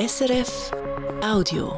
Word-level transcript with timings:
SRF 0.00 0.70
Audio. 1.22 1.74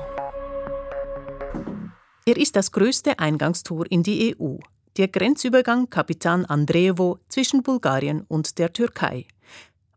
Er 2.24 2.36
ist 2.36 2.54
das 2.54 2.70
größte 2.70 3.18
Eingangstor 3.18 3.90
in 3.90 4.04
die 4.04 4.36
EU, 4.38 4.58
der 4.96 5.08
Grenzübergang 5.08 5.90
Kapitan 5.90 6.44
Andreevo 6.44 7.18
zwischen 7.28 7.64
Bulgarien 7.64 8.22
und 8.28 8.60
der 8.60 8.72
Türkei. 8.72 9.26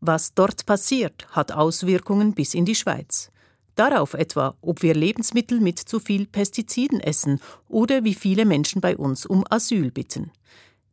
Was 0.02 0.34
dort 0.34 0.66
passiert, 0.66 1.28
hat 1.34 1.52
Auswirkungen 1.52 2.34
bis 2.34 2.56
in 2.56 2.66
die 2.66 2.74
Schweiz. 2.74 3.30
Darauf 3.76 4.16
etwa, 4.16 4.56
ob 4.60 4.82
wir 4.82 4.96
Lebensmittel 4.96 5.60
mit 5.60 5.78
zu 5.78 6.00
viel 6.00 6.26
Pestiziden 6.26 7.02
essen 7.02 7.40
oder 7.68 8.04
wie 8.06 8.16
viele 8.16 8.46
Menschen 8.46 8.82
bei 8.82 8.98
uns 8.98 9.28
um 9.28 9.44
Asyl 9.52 9.92
bitten. 9.92 10.32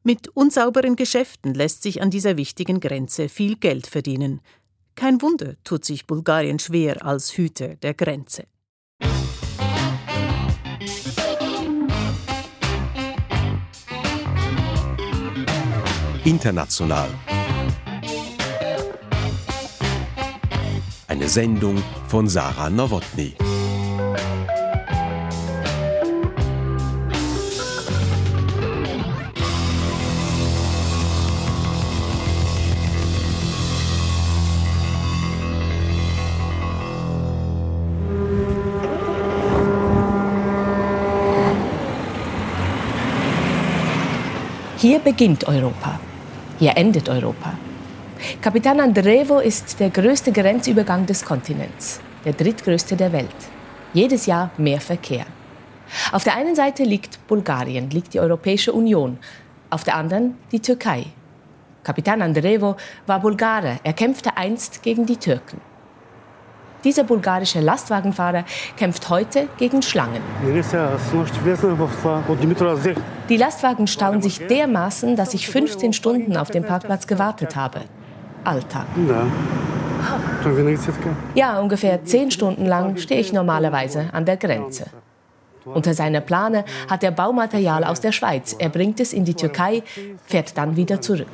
Mit 0.02 0.28
unsauberen 0.28 0.96
Geschäften 0.96 1.54
lässt 1.54 1.82
sich 1.82 2.02
an 2.02 2.10
dieser 2.10 2.36
wichtigen 2.36 2.78
Grenze 2.80 3.30
viel 3.30 3.56
Geld 3.56 3.86
verdienen. 3.86 4.42
Kein 4.94 5.20
Wunder 5.22 5.54
tut 5.64 5.84
sich 5.84 6.06
Bulgarien 6.06 6.58
schwer 6.58 7.04
als 7.04 7.36
Hüter 7.36 7.76
der 7.76 7.94
Grenze. 7.94 8.44
International. 16.24 17.08
Eine 21.08 21.28
Sendung 21.28 21.82
von 22.08 22.28
Sarah 22.28 22.70
Nowotny. 22.70 23.34
Hier 44.82 44.98
beginnt 44.98 45.46
Europa. 45.46 46.00
Hier 46.58 46.76
endet 46.76 47.08
Europa. 47.08 47.56
Kapitan 48.40 48.80
Andreevo 48.80 49.38
ist 49.38 49.78
der 49.78 49.90
größte 49.90 50.32
Grenzübergang 50.32 51.06
des 51.06 51.24
Kontinents, 51.24 52.00
der 52.24 52.32
drittgrößte 52.32 52.96
der 52.96 53.12
Welt. 53.12 53.40
Jedes 53.94 54.26
Jahr 54.26 54.50
mehr 54.56 54.80
Verkehr. 54.80 55.24
Auf 56.10 56.24
der 56.24 56.34
einen 56.34 56.56
Seite 56.56 56.82
liegt 56.82 57.24
Bulgarien, 57.28 57.90
liegt 57.90 58.12
die 58.12 58.18
Europäische 58.18 58.72
Union, 58.72 59.18
auf 59.70 59.84
der 59.84 59.94
anderen 59.94 60.34
die 60.50 60.58
Türkei. 60.58 61.06
Kapitan 61.84 62.20
Andreevo 62.20 62.74
war 63.06 63.20
Bulgare, 63.20 63.78
er 63.84 63.92
kämpfte 63.92 64.36
einst 64.36 64.82
gegen 64.82 65.06
die 65.06 65.16
Türken. 65.16 65.60
Dieser 66.84 67.04
bulgarische 67.04 67.60
Lastwagenfahrer 67.60 68.44
kämpft 68.76 69.08
heute 69.08 69.48
gegen 69.56 69.82
Schlangen. 69.82 70.20
Die 73.28 73.36
Lastwagen 73.36 73.86
stauen 73.86 74.20
sich 74.20 74.46
dermaßen, 74.46 75.14
dass 75.14 75.32
ich 75.34 75.48
15 75.48 75.92
Stunden 75.92 76.36
auf 76.36 76.50
dem 76.50 76.64
Parkplatz 76.64 77.06
gewartet 77.06 77.54
habe. 77.54 77.82
Alltag. 78.42 78.86
Ja, 81.34 81.60
ungefähr 81.60 82.04
10 82.04 82.32
Stunden 82.32 82.66
lang 82.66 82.96
stehe 82.96 83.20
ich 83.20 83.32
normalerweise 83.32 84.08
an 84.12 84.24
der 84.24 84.36
Grenze. 84.36 84.86
Unter 85.64 85.94
seiner 85.94 86.20
Plane 86.20 86.64
hat 86.90 87.04
er 87.04 87.12
Baumaterial 87.12 87.84
aus 87.84 88.00
der 88.00 88.10
Schweiz. 88.10 88.56
Er 88.58 88.68
bringt 88.68 88.98
es 88.98 89.12
in 89.12 89.24
die 89.24 89.34
Türkei, 89.34 89.84
fährt 90.26 90.58
dann 90.58 90.74
wieder 90.74 91.00
zurück. 91.00 91.28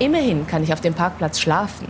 Immerhin 0.00 0.46
kann 0.48 0.64
ich 0.64 0.72
auf 0.72 0.80
dem 0.80 0.94
Parkplatz 0.94 1.38
schlafen 1.38 1.86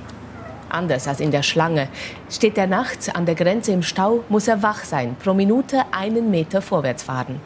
anders 0.72 1.06
als 1.08 1.20
in 1.20 1.30
der 1.30 1.42
Schlange. 1.42 1.88
Steht 2.30 2.58
er 2.58 2.66
nachts 2.66 3.08
an 3.08 3.26
der 3.26 3.34
Grenze 3.34 3.72
im 3.72 3.82
Stau, 3.82 4.24
muss 4.28 4.48
er 4.48 4.62
wach 4.62 4.84
sein, 4.84 5.16
pro 5.22 5.34
Minute 5.34 5.82
einen 5.92 6.30
Meter 6.30 6.62
vorwärts 6.62 7.02
fahren. 7.02 7.40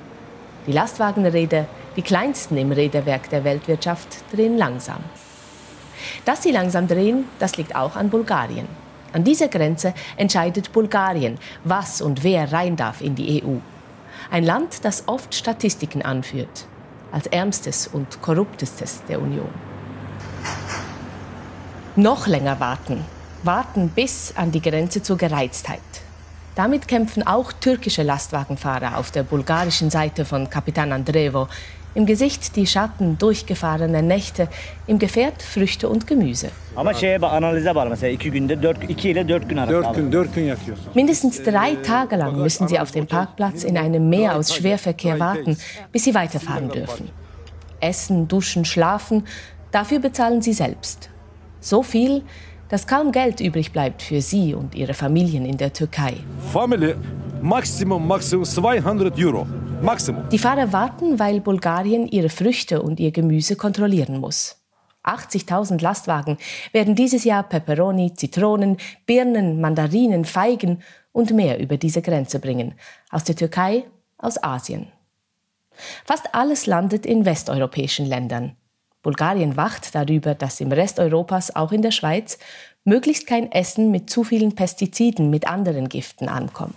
Die 0.66 0.72
Lastwagenräder, 0.72 1.66
die 1.96 2.02
kleinsten 2.02 2.56
im 2.56 2.72
Räderwerk 2.72 3.30
der 3.30 3.44
Weltwirtschaft, 3.44 4.08
drehen 4.32 4.56
langsam. 4.56 5.04
Dass 6.24 6.42
sie 6.42 6.52
langsam 6.52 6.88
drehen, 6.88 7.24
das 7.38 7.56
liegt 7.56 7.74
auch 7.74 7.96
an 7.96 8.10
Bulgarien. 8.10 8.68
An 9.12 9.24
dieser 9.24 9.48
Grenze 9.48 9.94
entscheidet 10.16 10.72
Bulgarien, 10.72 11.38
was 11.64 12.02
und 12.02 12.22
wer 12.22 12.52
rein 12.52 12.76
darf 12.76 13.00
in 13.00 13.14
die 13.14 13.42
EU. 13.42 13.56
Ein 14.30 14.44
Land, 14.44 14.84
das 14.84 15.04
oft 15.06 15.34
Statistiken 15.34 16.02
anführt, 16.02 16.66
als 17.12 17.26
ärmstes 17.28 17.86
und 17.86 18.20
korruptestes 18.20 19.04
der 19.08 19.20
Union. 19.22 19.48
Noch 21.94 22.26
länger 22.26 22.60
warten, 22.60 23.04
warten 23.42 23.88
bis 23.88 24.32
an 24.36 24.52
die 24.52 24.62
Grenze 24.62 25.02
zur 25.02 25.16
Gereiztheit. 25.16 25.80
Damit 26.56 26.88
kämpfen 26.88 27.26
auch 27.26 27.52
türkische 27.52 28.02
Lastwagenfahrer 28.02 28.96
auf 28.96 29.10
der 29.10 29.22
bulgarischen 29.24 29.90
Seite 29.90 30.24
von 30.24 30.48
Kapitan 30.48 30.90
Andreevo. 30.90 31.48
Im 31.94 32.06
Gesicht 32.06 32.56
die 32.56 32.66
Schatten 32.66 33.18
durchgefahrener 33.18 34.02
Nächte, 34.02 34.48
im 34.86 34.98
Gefährt 34.98 35.42
Früchte 35.42 35.88
und 35.88 36.06
Gemüse. 36.06 36.50
Mindestens 40.94 41.42
drei 41.42 41.74
Tage 41.76 42.16
lang 42.16 42.36
müssen 42.36 42.68
sie 42.68 42.78
auf 42.78 42.90
dem 42.90 43.06
Parkplatz 43.06 43.64
in 43.64 43.78
einem 43.78 44.08
Meer 44.08 44.36
aus 44.36 44.54
Schwerverkehr 44.54 45.18
warten, 45.18 45.56
bis 45.92 46.04
sie 46.04 46.14
weiterfahren 46.14 46.70
dürfen. 46.70 47.10
Essen, 47.80 48.28
duschen, 48.28 48.64
schlafen, 48.64 49.24
dafür 49.70 49.98
bezahlen 49.98 50.40
sie 50.42 50.54
selbst. 50.54 51.10
So 51.60 51.82
viel, 51.82 52.22
dass 52.68 52.86
kaum 52.86 53.12
Geld 53.12 53.40
übrig 53.40 53.72
bleibt 53.72 54.02
für 54.02 54.20
sie 54.20 54.54
und 54.54 54.74
ihre 54.74 54.94
Familien 54.94 55.46
in 55.46 55.56
der 55.56 55.72
Türkei. 55.72 56.14
Family, 56.52 56.94
maximum, 57.40 58.06
maximum 58.06 58.44
200 58.44 59.18
Euro. 59.18 59.46
Maximum. 59.82 60.28
Die 60.30 60.38
Fahrer 60.38 60.72
warten, 60.72 61.18
weil 61.18 61.40
Bulgarien 61.40 62.08
ihre 62.08 62.30
Früchte 62.30 62.82
und 62.82 62.98
ihr 62.98 63.12
Gemüse 63.12 63.56
kontrollieren 63.56 64.18
muss. 64.18 64.56
80.000 65.04 65.80
Lastwagen 65.82 66.36
werden 66.72 66.94
dieses 66.94 67.24
Jahr 67.24 67.42
Peperoni, 67.42 68.14
Zitronen, 68.14 68.76
Birnen, 69.06 69.60
Mandarinen, 69.60 70.24
Feigen 70.24 70.82
und 71.12 71.32
mehr 71.32 71.60
über 71.60 71.76
diese 71.76 72.02
Grenze 72.02 72.40
bringen. 72.40 72.74
Aus 73.10 73.24
der 73.24 73.36
Türkei, 73.36 73.84
aus 74.18 74.42
Asien. 74.42 74.88
Fast 76.04 76.34
alles 76.34 76.66
landet 76.66 77.06
in 77.06 77.24
westeuropäischen 77.24 78.06
Ländern. 78.06 78.56
Bulgarien 79.06 79.56
wacht 79.56 79.94
darüber, 79.94 80.34
dass 80.34 80.60
im 80.60 80.72
Rest 80.72 80.98
Europas, 80.98 81.54
auch 81.54 81.70
in 81.70 81.80
der 81.80 81.92
Schweiz, 81.92 82.38
möglichst 82.82 83.28
kein 83.28 83.52
Essen 83.52 83.92
mit 83.92 84.10
zu 84.10 84.24
vielen 84.24 84.56
Pestiziden, 84.56 85.30
mit 85.30 85.46
anderen 85.46 85.88
Giften 85.88 86.28
ankommt. 86.28 86.74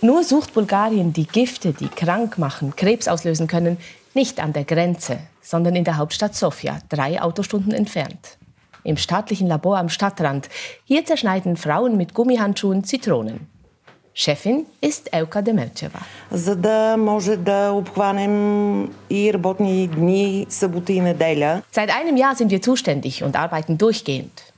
Nur 0.00 0.22
sucht 0.22 0.54
Bulgarien 0.54 1.12
die 1.12 1.26
Gifte, 1.26 1.72
die 1.72 1.88
krank 1.88 2.38
machen, 2.38 2.76
Krebs 2.76 3.08
auslösen 3.08 3.48
können, 3.48 3.78
nicht 4.14 4.38
an 4.38 4.52
der 4.52 4.62
Grenze, 4.62 5.18
sondern 5.42 5.74
in 5.74 5.82
der 5.82 5.96
Hauptstadt 5.96 6.36
Sofia, 6.36 6.78
drei 6.88 7.20
Autostunden 7.20 7.72
entfernt. 7.72 8.38
Im 8.84 8.96
staatlichen 8.96 9.48
Labor 9.48 9.76
am 9.76 9.88
Stadtrand. 9.88 10.48
Hier 10.84 11.04
zerschneiden 11.04 11.56
Frauen 11.56 11.96
mit 11.96 12.14
Gummihandschuhen 12.14 12.84
Zitronen. 12.84 13.57
Шефин 14.17 14.65
ist 14.81 15.09
Елка 15.11 15.41
Демерчева. 15.41 15.99
За 16.31 16.55
да 16.55 16.95
може 16.97 17.37
да 17.37 17.71
обхванем 17.71 18.93
и 19.09 19.33
работни 19.33 19.87
дни, 19.87 20.45
събота 20.49 20.93
и 20.93 21.01
неделя. 21.01 21.61
Seit 21.73 21.89
einem 21.89 22.17
Jahr 22.17 22.35
sind 22.35 22.49
wir 22.51 22.61
zuständig 22.61 23.23
und 23.23 23.35
arbeiten 23.35 23.77
durchgehend. 23.77 24.53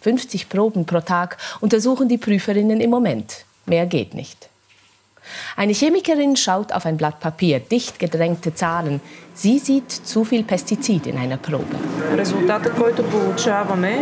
50 0.00 0.48
Proben 0.48 0.84
pro 0.86 1.00
Tag 1.00 1.36
untersuchen 1.60 2.08
die 2.08 2.18
Prüferinnen 2.18 2.80
im 2.80 2.90
Moment. 2.90 3.44
Mehr 3.66 3.86
geht 3.86 4.14
nicht. 4.14 4.48
Eine 5.56 5.74
Chemikerin 5.74 6.36
schaut 6.36 6.72
auf 6.72 6.86
ein 6.86 6.96
Blatt 6.96 7.20
Papier, 7.20 7.60
dicht 7.60 7.98
gedrängte 7.98 8.54
Zahlen. 8.54 9.00
Sie 9.34 9.58
sieht 9.58 9.90
zu 9.90 10.24
viel 10.24 10.44
Pestizid 10.44 11.06
in 11.06 11.16
einer 11.16 11.36
Probe. 11.36 11.76
Резултатът, 12.16 12.74
който 12.76 13.02
получаваме 13.02 13.98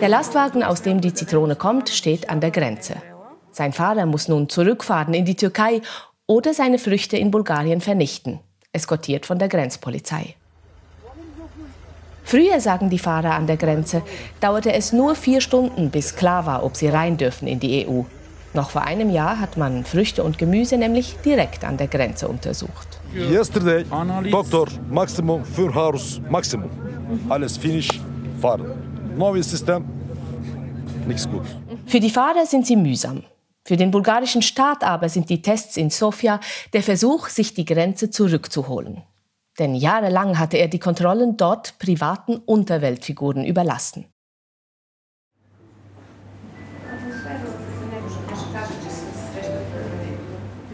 der 0.00 0.08
Lastwagen, 0.08 0.62
aus 0.62 0.82
dem 0.82 1.00
die 1.00 1.14
Zitrone 1.14 1.54
kommt, 1.54 1.88
steht 1.90 2.28
an 2.28 2.40
der 2.40 2.50
Grenze. 2.50 2.96
Sein 3.52 3.72
Fahrer 3.72 4.06
muss 4.06 4.28
nun 4.28 4.48
zurückfahren 4.48 5.14
in 5.14 5.24
die 5.24 5.36
Türkei 5.36 5.80
oder 6.26 6.54
seine 6.54 6.78
Früchte 6.78 7.16
in 7.16 7.30
Bulgarien 7.30 7.80
vernichten, 7.80 8.40
eskortiert 8.72 9.26
von 9.26 9.38
der 9.38 9.48
Grenzpolizei. 9.48 10.34
Früher, 12.24 12.60
sagen 12.60 12.90
die 12.90 12.98
Fahrer 12.98 13.34
an 13.34 13.46
der 13.46 13.56
Grenze, 13.56 14.02
dauerte 14.40 14.72
es 14.72 14.92
nur 14.92 15.14
vier 15.14 15.40
Stunden, 15.40 15.90
bis 15.90 16.16
klar 16.16 16.46
war, 16.46 16.64
ob 16.64 16.76
sie 16.76 16.88
rein 16.88 17.16
dürfen 17.16 17.46
in 17.46 17.60
die 17.60 17.86
EU. 17.86 18.02
Noch 18.54 18.70
vor 18.70 18.82
einem 18.82 19.10
Jahr 19.10 19.38
hat 19.38 19.56
man 19.56 19.84
Früchte 19.84 20.22
und 20.24 20.38
Gemüse 20.38 20.78
nämlich 20.78 21.16
direkt 21.24 21.64
an 21.64 21.76
der 21.76 21.88
Grenze 21.88 22.28
untersucht. 22.28 23.01
Yesterday, 23.14 23.84
Doktor, 24.30 24.68
Maximum 24.88 25.44
für 25.44 25.74
Haus, 25.74 26.20
Maximum. 26.30 26.70
Alles 27.28 27.58
finish, 27.58 27.88
fahren. 28.40 28.64
Neues 29.16 29.50
System, 29.50 29.84
nichts 31.06 31.28
gut. 31.28 31.44
Für 31.86 32.00
die 32.00 32.08
Fahrer 32.08 32.46
sind 32.46 32.66
sie 32.66 32.76
mühsam. 32.76 33.22
Für 33.64 33.76
den 33.76 33.90
bulgarischen 33.90 34.40
Staat 34.40 34.82
aber 34.82 35.08
sind 35.08 35.28
die 35.28 35.42
Tests 35.42 35.76
in 35.76 35.90
Sofia 35.90 36.40
der 36.72 36.82
Versuch, 36.82 37.28
sich 37.28 37.52
die 37.52 37.66
Grenze 37.66 38.10
zurückzuholen. 38.10 39.02
Denn 39.58 39.74
jahrelang 39.74 40.38
hatte 40.38 40.56
er 40.56 40.68
die 40.68 40.78
Kontrollen 40.78 41.36
dort 41.36 41.78
privaten 41.78 42.36
Unterweltfiguren 42.36 43.44
überlassen. 43.44 44.06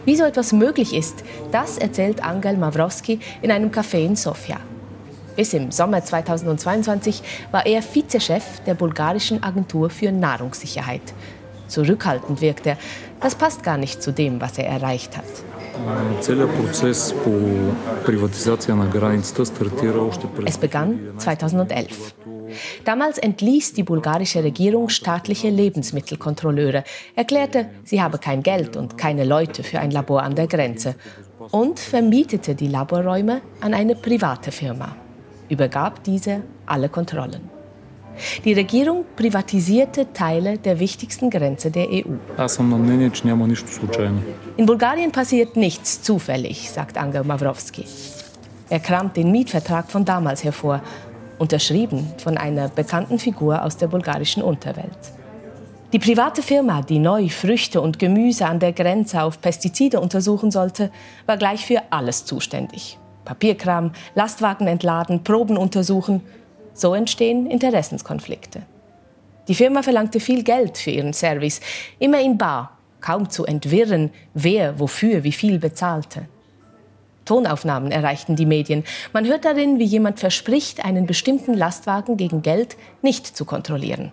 Wie 0.09 0.15
so 0.15 0.23
etwas 0.23 0.53
möglich 0.53 0.95
ist, 0.95 1.23
das 1.51 1.77
erzählt 1.77 2.23
Angel 2.23 2.57
Mawrowski 2.57 3.19
in 3.43 3.51
einem 3.51 3.69
Café 3.69 4.03
in 4.03 4.15
Sofia. 4.15 4.57
Bis 5.35 5.53
im 5.53 5.69
Sommer 5.69 6.03
2022 6.03 7.21
war 7.51 7.63
er 7.67 7.83
Vizechef 7.83 8.59
der 8.65 8.73
bulgarischen 8.73 9.43
Agentur 9.43 9.91
für 9.91 10.11
Nahrungssicherheit. 10.11 11.03
Zurückhaltend 11.67 12.41
wirkt 12.41 12.65
er. 12.65 12.79
Das 13.21 13.35
passt 13.35 13.61
gar 13.61 13.77
nicht 13.77 14.01
zu 14.01 14.11
dem, 14.11 14.41
was 14.41 14.57
er 14.57 14.65
erreicht 14.65 15.15
hat. 15.15 15.25
Es 20.47 20.57
begann 20.57 20.99
2011. 21.19 22.15
Damals 22.85 23.17
entließ 23.17 23.73
die 23.73 23.83
bulgarische 23.83 24.43
Regierung 24.43 24.89
staatliche 24.89 25.49
Lebensmittelkontrolleure, 25.49 26.83
erklärte, 27.15 27.69
sie 27.83 28.01
habe 28.01 28.17
kein 28.17 28.43
Geld 28.43 28.75
und 28.77 28.97
keine 28.97 29.23
Leute 29.23 29.63
für 29.63 29.79
ein 29.79 29.91
Labor 29.91 30.23
an 30.23 30.35
der 30.35 30.47
Grenze 30.47 30.95
und 31.51 31.79
vermietete 31.79 32.55
die 32.55 32.67
Laborräume 32.67 33.41
an 33.61 33.73
eine 33.73 33.95
private 33.95 34.51
Firma, 34.51 34.95
übergab 35.49 36.03
diese 36.03 36.43
alle 36.65 36.89
Kontrollen. 36.89 37.49
Die 38.43 38.53
Regierung 38.53 39.05
privatisierte 39.15 40.11
Teile 40.13 40.57
der 40.57 40.79
wichtigsten 40.79 41.29
Grenze 41.29 41.71
der 41.71 41.87
EU. 41.89 42.15
In 44.57 44.65
Bulgarien 44.65 45.11
passiert 45.11 45.55
nichts 45.55 46.01
zufällig, 46.01 46.69
sagt 46.69 46.97
Angel 46.97 47.23
Mawrowski. 47.23 47.85
Er 48.69 48.79
kramt 48.79 49.17
den 49.17 49.31
Mietvertrag 49.31 49.89
von 49.89 50.05
damals 50.05 50.43
hervor, 50.43 50.81
unterschrieben 51.39 52.13
von 52.17 52.37
einer 52.37 52.69
bekannten 52.69 53.17
Figur 53.17 53.63
aus 53.63 53.77
der 53.77 53.87
bulgarischen 53.87 54.43
Unterwelt. 54.43 54.97
Die 55.91 55.99
private 55.99 56.43
Firma, 56.43 56.83
die 56.83 56.99
neu 56.99 57.29
Früchte 57.29 57.81
und 57.81 57.97
Gemüse 57.97 58.45
an 58.45 58.59
der 58.59 58.73
Grenze 58.73 59.23
auf 59.23 59.41
Pestizide 59.41 59.99
untersuchen 59.99 60.51
sollte, 60.51 60.91
war 61.25 61.37
gleich 61.37 61.65
für 61.65 61.81
alles 61.89 62.25
zuständig. 62.25 62.99
Papierkram, 63.25 63.93
Lastwagen 64.13 64.67
entladen, 64.67 65.23
Proben 65.23 65.57
untersuchen 65.57 66.21
so 66.73 66.93
entstehen 66.93 67.47
Interessenskonflikte. 67.47 68.61
Die 69.47 69.55
Firma 69.55 69.81
verlangte 69.81 70.19
viel 70.19 70.43
Geld 70.43 70.77
für 70.77 70.91
ihren 70.91 71.13
Service, 71.13 71.59
immer 71.97 72.21
in 72.21 72.37
bar, 72.37 72.77
kaum 73.01 73.29
zu 73.29 73.45
entwirren, 73.45 74.11
wer 74.33 74.79
wofür 74.79 75.23
wie 75.23 75.31
viel 75.31 75.59
bezahlte. 75.59 76.27
Tonaufnahmen 77.29 77.91
erreichten 77.91 78.35
die 78.35 78.47
Medien. 78.47 78.83
Man 79.13 79.27
hört 79.27 79.45
darin, 79.45 79.77
wie 79.77 79.83
jemand 79.83 80.19
verspricht, 80.19 80.83
einen 80.83 81.05
bestimmten 81.05 81.53
Lastwagen 81.53 82.17
gegen 82.17 82.41
Geld 82.41 82.75
nicht 83.03 83.27
zu 83.27 83.45
kontrollieren. 83.45 84.11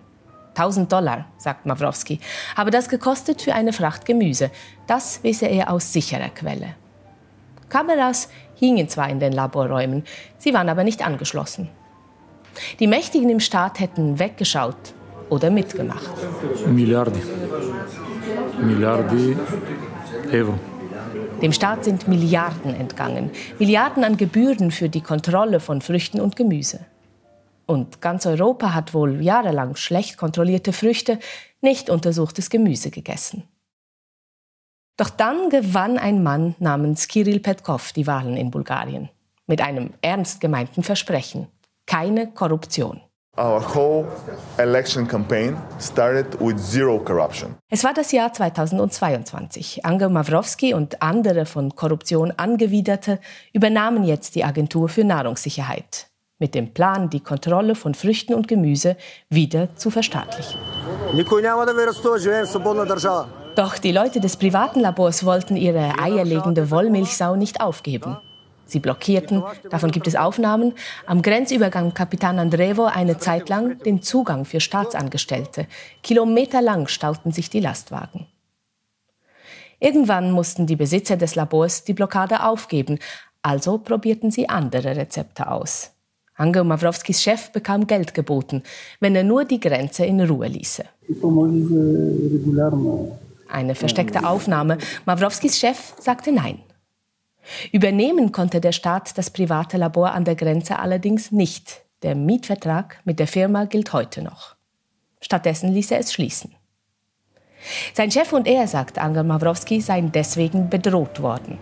1000 0.49 0.91
Dollar, 0.91 1.25
sagt 1.39 1.65
Mawrowski, 1.65 2.19
habe 2.55 2.69
das 2.69 2.89
gekostet 2.89 3.41
für 3.41 3.55
eine 3.55 3.73
Fracht 3.73 4.05
Gemüse. 4.05 4.51
Das 4.85 5.23
wisse 5.23 5.47
er 5.47 5.71
aus 5.71 5.91
sicherer 5.91 6.29
Quelle. 6.29 6.75
Kameras 7.69 8.29
hingen 8.53 8.87
zwar 8.87 9.09
in 9.09 9.19
den 9.19 9.33
Laborräumen, 9.33 10.03
sie 10.37 10.53
waren 10.53 10.69
aber 10.69 10.83
nicht 10.83 11.03
angeschlossen. 11.03 11.69
Die 12.79 12.85
Mächtigen 12.85 13.31
im 13.31 13.39
Staat 13.39 13.79
hätten 13.79 14.19
weggeschaut 14.19 14.93
oder 15.31 15.49
mitgemacht. 15.49 16.11
Milliarden. 16.67 17.21
Milliarden 18.61 19.39
Euro. 20.31 20.59
Dem 21.41 21.53
Staat 21.53 21.83
sind 21.83 22.07
Milliarden 22.07 22.73
entgangen. 22.73 23.29
Milliarden 23.59 24.03
an 24.03 24.17
Gebühren 24.17 24.71
für 24.71 24.89
die 24.89 25.01
Kontrolle 25.01 25.59
von 25.59 25.81
Früchten 25.81 26.19
und 26.19 26.35
Gemüse. 26.35 26.79
Und 27.67 28.01
ganz 28.01 28.25
Europa 28.25 28.73
hat 28.73 28.95
wohl 28.95 29.21
jahrelang 29.21 29.75
schlecht 29.75 30.17
kontrollierte 30.17 30.73
Früchte, 30.73 31.19
nicht 31.61 31.91
untersuchtes 31.91 32.49
Gemüse 32.49 32.89
gegessen. 32.89 33.43
Doch 34.97 35.11
dann 35.11 35.51
gewann 35.51 35.99
ein 35.99 36.23
Mann 36.23 36.55
namens 36.57 37.07
Kirill 37.07 37.39
Petkov 37.39 37.93
die 37.93 38.07
Wahlen 38.07 38.35
in 38.35 38.49
Bulgarien. 38.49 39.09
Mit 39.45 39.61
einem 39.61 39.91
ernst 40.01 40.41
gemeinten 40.41 40.81
Versprechen 40.81 41.47
keine 41.85 42.27
Korruption. 42.31 43.01
Our 43.39 43.61
whole 43.75 44.07
election 44.57 45.07
campaign 45.07 45.55
started 45.79 46.39
with 46.39 46.57
zero 46.57 46.97
corruption. 46.97 47.55
Es 47.69 47.83
war 47.83 47.93
das 47.93 48.11
Jahr 48.11 48.33
2022. 48.33 49.85
Angel 49.85 50.09
Mawrowski 50.09 50.73
und 50.73 51.03
andere 51.03 51.45
von 51.45 51.75
Korruption 51.75 52.33
angewiderte 52.35 53.19
übernahmen 53.53 54.03
jetzt 54.03 54.33
die 54.33 54.43
Agentur 54.43 54.89
für 54.89 55.03
Nahrungssicherheit 55.03 56.07
mit 56.39 56.55
dem 56.55 56.73
Plan, 56.73 57.09
die 57.09 57.19
Kontrolle 57.19 57.75
von 57.75 57.93
Früchten 57.93 58.33
und 58.33 58.47
Gemüse 58.47 58.95
wieder 59.29 59.75
zu 59.75 59.91
verstaatlichen. 59.91 60.59
Doch 63.55 63.77
die 63.77 63.91
Leute 63.91 64.19
des 64.19 64.37
privaten 64.37 64.79
Labors 64.79 65.25
wollten 65.25 65.57
ihre 65.57 65.99
eierlegende 65.99 66.69
Wollmilchsau 66.69 67.35
nicht 67.35 67.61
aufgeben. 67.61 68.17
Sie 68.67 68.79
blockierten, 68.79 69.43
davon 69.69 69.91
gibt 69.91 70.07
es 70.07 70.15
Aufnahmen, 70.15 70.73
am 71.05 71.21
Grenzübergang 71.21 71.93
Kapitan 71.93 72.37
Andrevo 72.37 72.85
eine 72.85 73.17
Zeit 73.17 73.49
lang 73.49 73.79
den 73.79 74.01
Zugang 74.01 74.45
für 74.45 74.59
Staatsangestellte. 74.59 75.67
Kilometerlang 76.03 76.87
stauten 76.87 77.31
sich 77.31 77.49
die 77.49 77.61
Lastwagen. 77.61 78.27
Irgendwann 79.79 80.31
mussten 80.31 80.67
die 80.67 80.75
Besitzer 80.75 81.17
des 81.17 81.35
Labors 81.35 81.83
die 81.83 81.93
Blockade 81.93 82.43
aufgeben, 82.43 82.99
also 83.41 83.77
probierten 83.77 84.31
sie 84.31 84.49
andere 84.49 84.95
Rezepte 84.95 85.49
aus. 85.49 85.91
Angel 86.35 86.63
Mawrowskis 86.63 87.21
Chef 87.23 87.51
bekam 87.51 87.87
Geld 87.87 88.13
geboten, 88.13 88.63
wenn 88.99 89.15
er 89.15 89.23
nur 89.23 89.45
die 89.45 89.59
Grenze 89.59 90.05
in 90.05 90.21
Ruhe 90.21 90.47
ließe. 90.47 90.83
Eine 93.49 93.75
versteckte 93.75 94.27
Aufnahme. 94.27 94.77
Mawrowskis 95.05 95.57
Chef 95.57 95.93
sagte 95.99 96.31
nein. 96.31 96.59
Übernehmen 97.71 98.31
konnte 98.31 98.61
der 98.61 98.71
Staat 98.71 99.17
das 99.17 99.29
private 99.29 99.77
Labor 99.77 100.11
an 100.11 100.25
der 100.25 100.35
Grenze 100.35 100.79
allerdings 100.79 101.31
nicht. 101.31 101.83
Der 102.03 102.15
Mietvertrag 102.15 102.99
mit 103.05 103.19
der 103.19 103.27
Firma 103.27 103.65
gilt 103.65 103.93
heute 103.93 104.21
noch. 104.21 104.55
Stattdessen 105.21 105.71
ließ 105.73 105.91
er 105.91 105.99
es 105.99 106.13
schließen. 106.13 106.53
Sein 107.93 108.11
Chef 108.11 108.31
und 108.33 108.47
er, 108.47 108.67
sagt 108.67 108.99
Angel 108.99 109.23
Mawrowski, 109.23 109.81
seien 109.81 110.11
deswegen 110.11 110.69
bedroht 110.69 111.21
worden. 111.21 111.57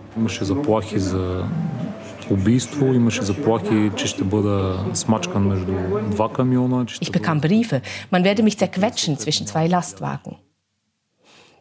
Ich 7.00 7.12
bekam 7.12 7.40
Briefe, 7.40 7.82
man 8.10 8.24
werde 8.24 8.42
mich 8.42 8.58
zerquetschen 8.58 9.18
zwischen 9.18 9.46
zwei 9.46 9.66
Lastwagen. 9.66 10.36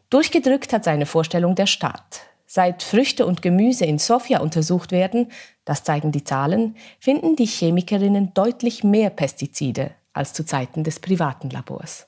Durchgedrückt 0.10 0.74
hat 0.74 0.84
seine 0.84 1.06
Vorstellung 1.06 1.56
der 1.56 1.66
Staat. 1.66 2.22
Seit 2.48 2.84
Früchte 2.84 3.26
und 3.26 3.42
Gemüse 3.42 3.86
in 3.86 3.98
Sofia 3.98 4.40
untersucht 4.40 4.92
werden, 4.92 5.32
das 5.66 5.84
zeigen 5.84 6.12
die 6.12 6.24
Zahlen, 6.24 6.76
finden 7.00 7.36
die 7.36 7.48
Chemikerinnen 7.48 8.34
deutlich 8.34 8.84
mehr 8.84 9.10
Pestizide 9.10 9.92
als 10.14 10.34
zu 10.34 10.46
Zeiten 10.46 10.84
des 10.84 11.00
privaten 11.00 11.50
Labors. 11.50 12.08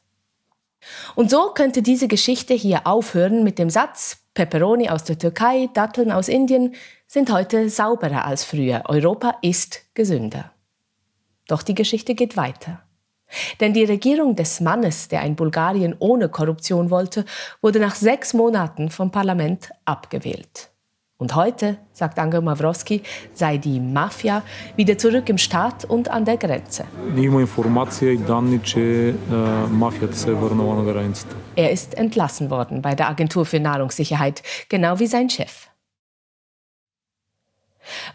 Und 1.16 1.32
so 1.32 1.52
könnte 1.54 1.82
diese 1.82 2.08
Geschichte 2.08 2.54
hier 2.54 2.86
aufhören 2.86 3.44
mit 3.44 3.60
dem 3.60 3.70
Satz, 3.70 4.18
Peperoni 4.34 4.90
aus 4.90 5.04
der 5.04 5.18
Türkei, 5.18 5.70
Datteln 5.74 6.12
aus 6.12 6.28
Indien 6.28 6.76
sind 7.08 7.32
heute 7.32 7.70
sauberer 7.70 8.26
als 8.26 8.44
früher. 8.44 8.84
Europa 8.86 9.38
ist 9.42 9.82
gesünder. 9.96 10.52
Doch 11.48 11.64
die 11.64 11.74
Geschichte 11.74 12.14
geht 12.14 12.38
weiter. 12.38 12.87
Denn 13.60 13.74
die 13.74 13.84
Regierung 13.84 14.36
des 14.36 14.60
Mannes, 14.60 15.08
der 15.08 15.22
ein 15.22 15.36
Bulgarien 15.36 15.96
ohne 16.00 16.30
Korruption 16.30 16.90
wollte, 16.90 17.26
wurde 17.62 17.80
nach 17.80 17.96
sechs 17.96 18.34
Monaten 18.34 18.90
vom 18.90 19.12
Parlament 19.12 19.70
abgewählt. 19.86 20.70
Und 21.20 21.34
heute, 21.34 21.78
sagt 21.94 22.20
Angel 22.20 22.42
Mawrowski, 22.42 23.02
sei 23.34 23.58
die 23.58 23.80
Mafia 23.80 24.44
wieder 24.76 25.00
zurück 25.00 25.30
im 25.30 25.40
Staat 25.40 25.84
und 25.84 26.10
an 26.10 26.26
der 26.26 26.38
Grenze. 26.38 26.86
Er 31.56 31.72
ist 31.72 31.98
entlassen 31.98 32.52
worden 32.52 32.84
bei 32.84 32.94
der 32.94 33.10
Agentur 33.10 33.48
für 33.48 33.60
Nahrungssicherheit, 33.60 34.44
genau 34.70 35.00
wie 35.00 35.08
sein 35.08 35.28
Chef. 35.28 35.70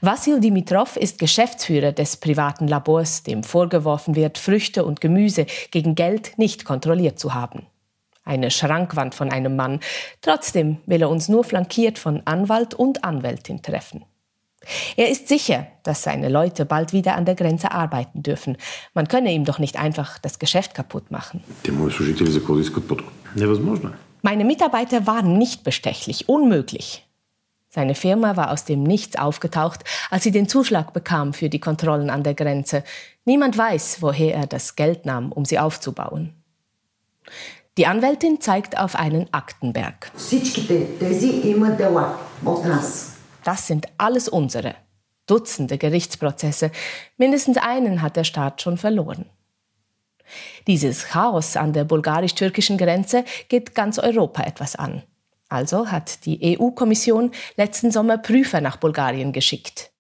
Vassil 0.01 0.41
Dimitrov 0.41 0.97
ist 0.97 1.19
Geschäftsführer 1.19 1.93
des 1.93 2.17
privaten 2.17 2.69
Labors, 2.69 3.23
dem 3.23 3.43
vorgeworfen 3.43 4.15
wird, 4.15 4.39
Früchte 4.39 4.85
und 4.85 5.01
Gemüse 5.01 5.47
gegen 5.71 5.95
Geld 5.95 6.39
nicht 6.39 6.65
kontrolliert 6.65 7.19
zu 7.19 7.35
haben. 7.35 7.67
Eine 8.25 8.51
Schrankwand 8.51 9.15
von 9.15 9.31
einem 9.31 9.57
Mann. 9.57 9.81
Trotzdem 10.21 10.79
will 10.87 11.03
er 11.03 11.11
uns 11.11 11.29
nur 11.29 11.43
flankiert 11.45 11.99
von 11.99 12.23
Anwalt 12.25 12.75
und 12.75 13.05
Anwältin 13.05 13.63
treffen. 13.63 14.05
Er 14.97 15.11
ist 15.11 15.29
sicher, 15.29 15.67
dass 15.83 16.05
seine 16.05 16.29
Leute 16.29 16.65
bald 16.65 16.93
wieder 16.93 17.17
an 17.17 17.25
der 17.25 17.35
Grenze 17.35 17.73
arbeiten 17.73 18.23
dürfen. 18.23 18.57
Man 18.95 19.09
könne 19.09 19.33
ihm 19.33 19.45
doch 19.45 19.59
nicht 19.59 19.77
einfach 19.77 20.19
das 20.19 20.39
Geschäft 20.39 20.75
kaputt 20.75 21.11
machen. 21.11 21.43
Meine 24.23 24.45
Mitarbeiter 24.45 25.07
waren 25.07 25.37
nicht 25.37 25.65
bestechlich, 25.65 26.29
unmöglich. 26.29 27.05
Seine 27.75 27.95
Firma 27.95 28.37
war 28.37 28.51
aus 28.51 28.67
dem 28.67 28.83
Nichts 28.83 29.17
aufgetaucht, 29.17 29.83
als 30.11 30.25
sie 30.25 30.31
den 30.31 30.47
Zuschlag 30.47 30.93
bekam 30.93 31.33
für 31.33 31.49
die 31.49 31.59
Kontrollen 31.59 32.11
an 32.11 32.23
der 32.23 32.35
Grenze. 32.35 32.85
Niemand 33.25 33.57
weiß, 33.57 34.03
woher 34.03 34.35
er 34.35 34.47
das 34.47 34.77
Geld 34.77 35.07
nahm, 35.07 35.33
um 35.33 35.47
sie 35.47 35.59
aufzubauen. 35.59 36.35
Die 37.79 37.87
Anwältin 37.87 38.43
zeigt 38.43 38.77
auf 38.77 38.95
einen 38.95 39.33
Aktenberg. 39.33 40.13
Das 43.43 43.67
sind 43.67 43.87
alles 43.97 44.29
unsere. 44.29 44.75
Dutzende 45.27 45.79
Gerichtsprozesse. 45.79 46.73
Mindestens 47.17 47.57
einen 47.57 48.03
hat 48.03 48.17
der 48.17 48.25
Staat 48.25 48.61
schon 48.61 48.77
verloren. 48.77 49.25
Dieses 50.67 51.07
Chaos 51.07 51.57
an 51.57 51.73
der 51.73 51.85
bulgarisch-türkischen 51.85 52.77
Grenze 52.77 53.25
geht 53.49 53.75
ganz 53.75 53.99
Europa 53.99 54.43
etwas 54.43 54.77
an. 54.77 55.03
Also 55.53 55.91
hat 55.91 56.25
die 56.25 56.59
EU-Kommission 56.59 57.31
letzten 57.57 57.91
Sommer 57.91 58.17
Prüfer 58.17 58.63
nach 58.63 58.79
Bulgarien 58.79 59.33
geschickt. 59.33 59.91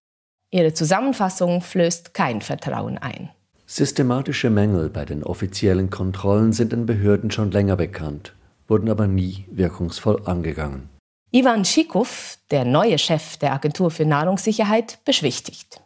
Ihre 0.50 0.72
Zusammenfassung 0.72 1.60
flößt 1.60 2.14
kein 2.14 2.40
Vertrauen 2.40 2.96
ein. 2.96 3.28
Systematische 3.66 4.48
Mängel 4.48 4.88
bei 4.88 5.04
den 5.04 5.22
offiziellen 5.22 5.90
Kontrollen 5.90 6.54
sind 6.54 6.72
den 6.72 6.86
Behörden 6.86 7.30
schon 7.30 7.50
länger 7.50 7.76
bekannt, 7.76 8.34
wurden 8.66 8.88
aber 8.88 9.06
nie 9.06 9.44
wirkungsvoll 9.50 10.22
angegangen. 10.24 10.88
Ivan 11.32 11.66
Schikow, 11.66 12.38
der 12.50 12.64
neue 12.64 12.96
Chef 12.98 13.36
der 13.36 13.52
Agentur 13.52 13.90
für 13.90 14.06
Nahrungssicherheit, 14.06 15.00
beschwichtigt. 15.04 15.82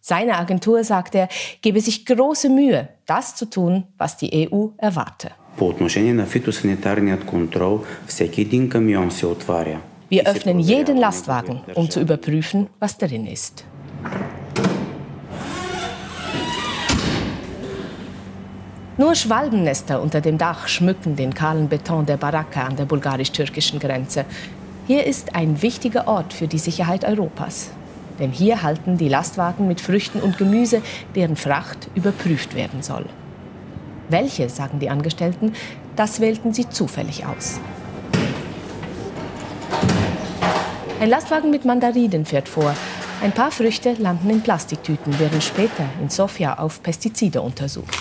Seine 0.00 0.38
Agentur, 0.38 0.82
sagt 0.82 1.14
er, 1.14 1.28
gebe 1.60 1.80
sich 1.82 2.06
große 2.06 2.48
Mühe, 2.48 2.88
das 3.04 3.36
zu 3.36 3.50
tun, 3.50 3.84
was 3.98 4.16
die 4.16 4.50
EU 4.50 4.68
erwarte. 4.78 5.30
По 5.57 5.67
отношение 5.67 6.13
на 6.13 6.25
фитосанитарният 6.25 7.25
контрол, 7.25 7.83
всеки 8.07 8.41
един 8.41 8.69
камион 8.69 9.11
се 9.11 9.25
отваря. 9.25 9.79
Wir 10.11 10.23
öffnen 10.25 10.59
jeden 10.59 10.97
Lastwagen, 10.97 11.57
um 11.75 11.87
zu 11.89 11.99
überprüfen, 12.05 12.67
was 12.81 12.97
darin 12.97 13.27
ist. 13.27 13.63
Nur 18.97 19.15
Schwalbennester 19.15 20.01
unter 20.01 20.19
dem 20.19 20.37
Dach 20.37 20.67
schmücken 20.67 21.15
den 21.15 21.33
kahlen 21.33 21.69
Beton 21.69 22.05
der 22.05 22.17
Baracke 22.17 22.61
an 22.61 22.75
der 22.75 22.85
bulgarisch-türkischen 22.85 23.79
Grenze. 23.79 24.25
Hier 24.87 25.05
ist 25.05 25.35
ein 25.35 25.61
wichtiger 25.61 26.07
Ort 26.07 26.33
für 26.33 26.47
die 26.47 26.57
Sicherheit 26.57 27.05
Europas. 27.05 27.69
Denn 28.19 28.31
hier 28.31 28.61
halten 28.61 28.97
die 28.97 29.07
Lastwagen 29.07 29.67
mit 29.69 29.79
Früchten 29.79 30.19
und 30.19 30.37
Gemüse, 30.37 30.81
deren 31.15 31.37
Fracht 31.37 31.87
überprüft 31.95 32.55
werden 32.55 32.81
soll. 32.81 33.05
Welche, 34.08 34.48
sagen 34.48 34.78
die 34.78 34.90
Angestellten, 34.90 35.52
das 35.96 36.20
wählten 36.20 36.52
sie 36.52 36.68
zufällig 36.68 37.24
aus. 37.24 37.60
Ein 41.00 41.10
Lastwagen 41.10 41.50
mit 41.50 41.64
Mandarinen 41.64 42.24
fährt 42.24 42.48
vor. 42.48 42.74
Ein 43.22 43.32
paar 43.32 43.50
Früchte 43.50 43.94
landen 43.94 44.30
in 44.30 44.42
Plastiktüten, 44.42 45.18
werden 45.18 45.40
später 45.40 45.88
in 46.00 46.10
Sofia 46.10 46.58
auf 46.58 46.82
Pestizide 46.82 47.40
untersucht. 47.40 47.94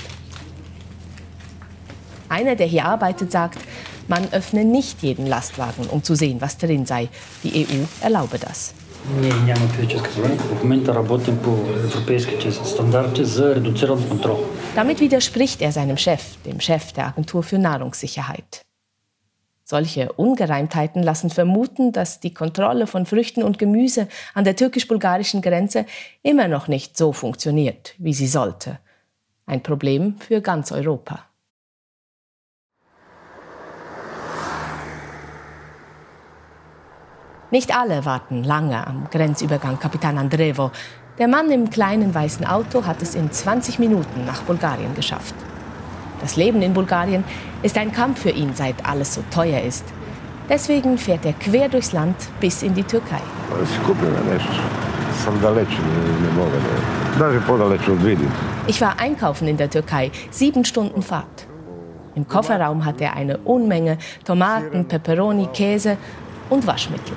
Einer, 2.30 2.56
der 2.56 2.68
hier 2.68 2.86
arbeitet, 2.86 3.32
sagt, 3.32 3.60
man 4.08 4.32
öffne 4.34 4.66
nicht 4.66 5.02
jeden 5.02 5.28
Lastwagen, 5.28 5.86
um 5.88 6.04
zu 6.04 6.16
sehen, 6.16 6.42
was 6.42 6.58
drin 6.58 6.86
sei. 6.86 7.10
Die 7.44 7.66
EU 7.66 7.86
erlaube 8.02 8.38
das. 8.40 8.74
Ние 9.21 9.33
няма 9.33 9.69
физическа 9.69 10.11
проверка. 10.11 10.45
В 10.45 10.63
момента 10.63 10.95
работим 10.95 11.43
по 11.43 11.51
европейските 11.51 12.53
стандарти 12.53 13.25
за 13.25 13.55
редуциран 13.55 14.09
контрол. 14.09 14.39
Damit 14.77 15.01
widerspricht 15.01 15.63
er 15.63 15.73
seinem 15.73 15.97
Chef, 15.97 16.23
dem 16.45 16.61
Chef 16.61 16.93
der 16.93 17.07
Agentur 17.07 17.43
für 17.43 17.59
Nahrungssicherheit. 17.59 18.63
Solche 19.65 20.13
Ungereimtheiten 20.13 21.03
lassen 21.03 21.31
vermuten, 21.31 21.93
dass 21.93 22.21
die 22.21 22.33
Kontrolle 22.33 22.87
von 22.87 23.05
Früchten 23.05 23.43
und 23.43 23.59
Gemüse 23.59 24.09
an 24.35 24.45
der 24.45 24.57
türkisch-bulgarischen 24.57 25.43
Grenze 25.43 25.85
immer 26.23 26.49
noch 26.49 26.69
nicht 26.69 26.97
so 26.97 27.13
funktioniert, 27.13 27.95
wie 27.99 28.15
sie 28.15 28.29
sollte. 28.29 28.79
Ein 29.47 29.63
Problem 29.63 30.17
für 30.27 30.41
ganz 30.41 30.73
Europa. 30.73 31.17
Nicht 37.54 37.78
alle 37.78 38.04
warten 38.04 38.44
lange 38.44 38.88
am 38.88 39.06
Grenzübergang 39.12 39.78
Kapitan 39.78 40.18
Andrevo. 40.18 40.72
Der 41.20 41.28
Mann 41.28 41.52
im 41.52 41.70
kleinen 41.70 42.16
weißen 42.16 42.48
Auto 42.48 42.88
hat 42.88 43.04
es 43.04 43.14
in 43.14 43.32
20 43.32 43.78
Minuten 43.78 44.26
nach 44.26 44.42
Bulgarien 44.42 44.96
geschafft. 44.96 45.36
Das 46.20 46.36
Leben 46.36 46.64
in 46.64 46.74
Bulgarien 46.74 47.24
ist 47.62 47.78
ein 47.78 47.92
Kampf 47.92 48.22
für 48.22 48.32
ihn, 48.32 48.56
seit 48.56 48.84
alles 48.84 49.14
so 49.14 49.24
teuer 49.30 49.62
ist. 49.62 49.86
Deswegen 50.50 50.98
fährt 50.98 51.28
er 51.28 51.34
quer 51.34 51.70
durchs 51.70 51.92
Land 51.92 52.16
bis 52.40 52.64
in 52.64 52.74
die 52.74 52.82
Türkei. 52.82 53.22
Ich 58.66 58.82
war 58.82 59.00
einkaufen 59.00 59.48
in 59.48 59.58
der 59.58 59.70
Türkei, 59.70 60.10
sieben 60.32 60.66
Stunden 60.66 61.04
Fahrt. 61.04 61.46
Im 62.16 62.28
Kofferraum 62.28 62.84
hat 62.84 63.00
er 63.00 63.16
eine 63.16 63.38
Unmenge 63.38 64.00
Tomaten, 64.26 64.88
Peperoni, 64.88 65.50
Käse 65.54 65.98
und 66.50 66.66
Waschmittel. 66.66 67.16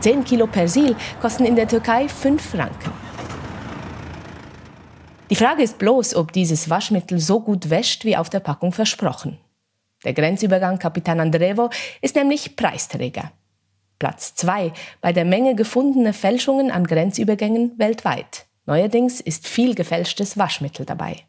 10 0.00 0.24
Kilo 0.24 0.46
Persil 0.46 0.94
kosten 1.20 1.44
in 1.44 1.56
der 1.56 1.68
Türkei 1.68 2.08
5 2.08 2.42
Franken. 2.42 2.92
Die 5.28 5.36
Frage 5.36 5.62
ist 5.62 5.78
bloß, 5.78 6.14
ob 6.14 6.32
dieses 6.32 6.70
Waschmittel 6.70 7.18
so 7.18 7.40
gut 7.40 7.68
wäscht, 7.68 8.04
wie 8.04 8.16
auf 8.16 8.30
der 8.30 8.40
Packung 8.40 8.72
versprochen. 8.72 9.38
Der 10.04 10.12
Grenzübergang 10.12 10.78
Capitan 10.78 11.18
Andrevo 11.18 11.70
ist 12.00 12.14
nämlich 12.14 12.54
Preisträger. 12.54 13.32
Platz 13.98 14.34
2 14.36 14.72
bei 15.00 15.12
der 15.12 15.24
Menge 15.24 15.54
gefundener 15.54 16.12
Fälschungen 16.12 16.70
an 16.70 16.86
Grenzübergängen 16.86 17.78
weltweit. 17.78 18.46
Neuerdings 18.66 19.20
ist 19.20 19.48
viel 19.48 19.74
gefälschtes 19.74 20.36
Waschmittel 20.38 20.86
dabei. 20.86 21.22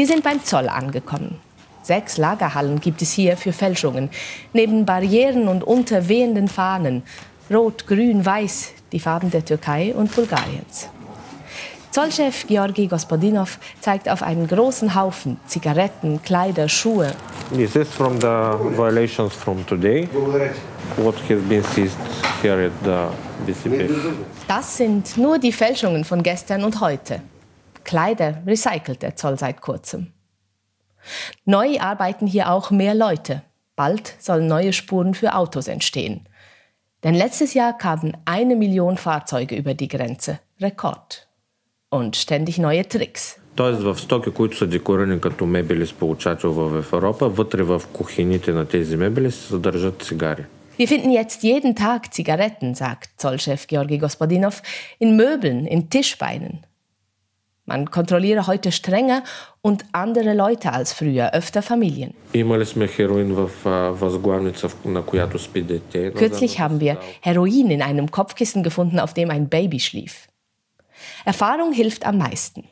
Wir 0.00 0.06
sind 0.06 0.24
beim 0.24 0.42
Zoll 0.42 0.70
angekommen. 0.70 1.38
Sechs 1.82 2.16
Lagerhallen 2.16 2.80
gibt 2.80 3.02
es 3.02 3.12
hier 3.12 3.36
für 3.36 3.52
Fälschungen. 3.52 4.08
Neben 4.54 4.86
Barrieren 4.86 5.46
und 5.46 5.62
unter 5.62 6.08
wehenden 6.08 6.48
Fahnen. 6.48 7.02
Rot, 7.50 7.86
Grün, 7.86 8.24
Weiß, 8.24 8.72
die 8.92 8.98
Farben 8.98 9.30
der 9.30 9.44
Türkei 9.44 9.94
und 9.94 10.16
Bulgariens. 10.16 10.88
Zollchef 11.90 12.46
Georgi 12.46 12.86
Gospodinov 12.86 13.58
zeigt 13.82 14.08
auf 14.08 14.22
einen 14.22 14.48
großen 14.48 14.94
Haufen 14.94 15.36
Zigaretten, 15.46 16.22
Kleider, 16.22 16.66
Schuhe. 16.66 17.12
This 17.54 17.76
is 17.76 17.88
from 17.90 18.18
the 18.18 18.56
violations 18.78 19.34
from 19.34 19.66
today. 19.66 20.08
What 20.96 21.16
has 21.28 21.42
been 21.42 21.62
seized 21.62 21.98
here 22.40 22.68
at 22.68 22.72
the 22.84 23.52
BCP. 23.52 23.90
Das 24.48 24.78
sind 24.78 25.18
nur 25.18 25.38
die 25.38 25.52
Fälschungen 25.52 26.06
von 26.06 26.22
gestern 26.22 26.64
und 26.64 26.80
heute. 26.80 27.20
Kleider 27.83 28.41
recycelt 28.47 29.01
der 29.01 29.15
Zoll 29.15 29.37
seit 29.37 29.61
kurzem. 29.61 30.13
Neu 31.45 31.79
arbeiten 31.79 32.27
hier 32.27 32.51
auch 32.51 32.71
mehr 32.71 32.95
Leute. 32.95 33.43
Bald 33.75 34.15
sollen 34.19 34.47
neue 34.47 34.73
Spuren 34.73 35.13
für 35.13 35.35
Autos 35.35 35.67
entstehen. 35.67 36.27
Denn 37.03 37.13
letztes 37.13 37.53
Jahr 37.53 37.77
kamen 37.77 38.17
eine 38.25 38.55
Million 38.55 38.97
Fahrzeuge 38.97 39.55
über 39.55 39.73
die 39.73 39.87
Grenze. 39.87 40.39
Rekord. 40.59 41.27
Und 41.89 42.15
ständig 42.15 42.57
neue 42.57 42.87
Tricks. 42.87 43.39
Тоест 43.55 43.81
в 43.81 43.95
стоки, 43.97 44.31
които 44.31 44.57
са 44.57 44.67
декорирани 44.67 45.21
като 45.21 45.45
мебели 45.45 45.87
с 45.87 45.93
получател 45.93 46.51
в 46.53 46.77
Европа, 46.77 47.29
вътре 47.29 47.63
в 47.63 47.81
кухините 47.93 48.51
на 48.51 48.65
тези 48.65 48.97
мебели 48.97 49.31
се 49.31 49.47
съдържат 49.47 50.01
цигари. 50.01 50.45
Wir 50.79 50.87
finden 50.87 51.11
jetzt 51.11 51.43
jeden 51.43 51.73
Tag 51.73 52.01
Zigaretten, 52.15 52.75
sagt 52.75 53.09
Zollchef 53.21 53.61
Georgi 53.67 53.97
Gospodinov, 53.97 54.55
in 54.99 55.09
Möbeln, 55.15 55.65
in 55.73 55.81
Tischbeinen. 55.89 56.55
Man 57.70 57.88
kontrolliere 57.88 58.48
heute 58.48 58.72
strenger 58.72 59.22
und 59.62 59.84
andere 59.92 60.34
Leute 60.34 60.72
als 60.72 60.92
früher, 60.92 61.32
öfter 61.34 61.62
Familien. 61.62 62.14
Kürzlich 66.16 66.58
haben 66.58 66.80
wir 66.80 66.98
Heroin 67.20 67.70
in 67.70 67.80
einem 67.80 68.10
Kopfkissen 68.10 68.64
gefunden, 68.64 68.98
auf 68.98 69.14
dem 69.14 69.30
ein 69.30 69.48
Baby 69.48 69.78
schlief. 69.78 70.26
Erfahrung 71.24 71.72
hilft 71.72 72.04
am 72.04 72.18
meisten. 72.18 72.64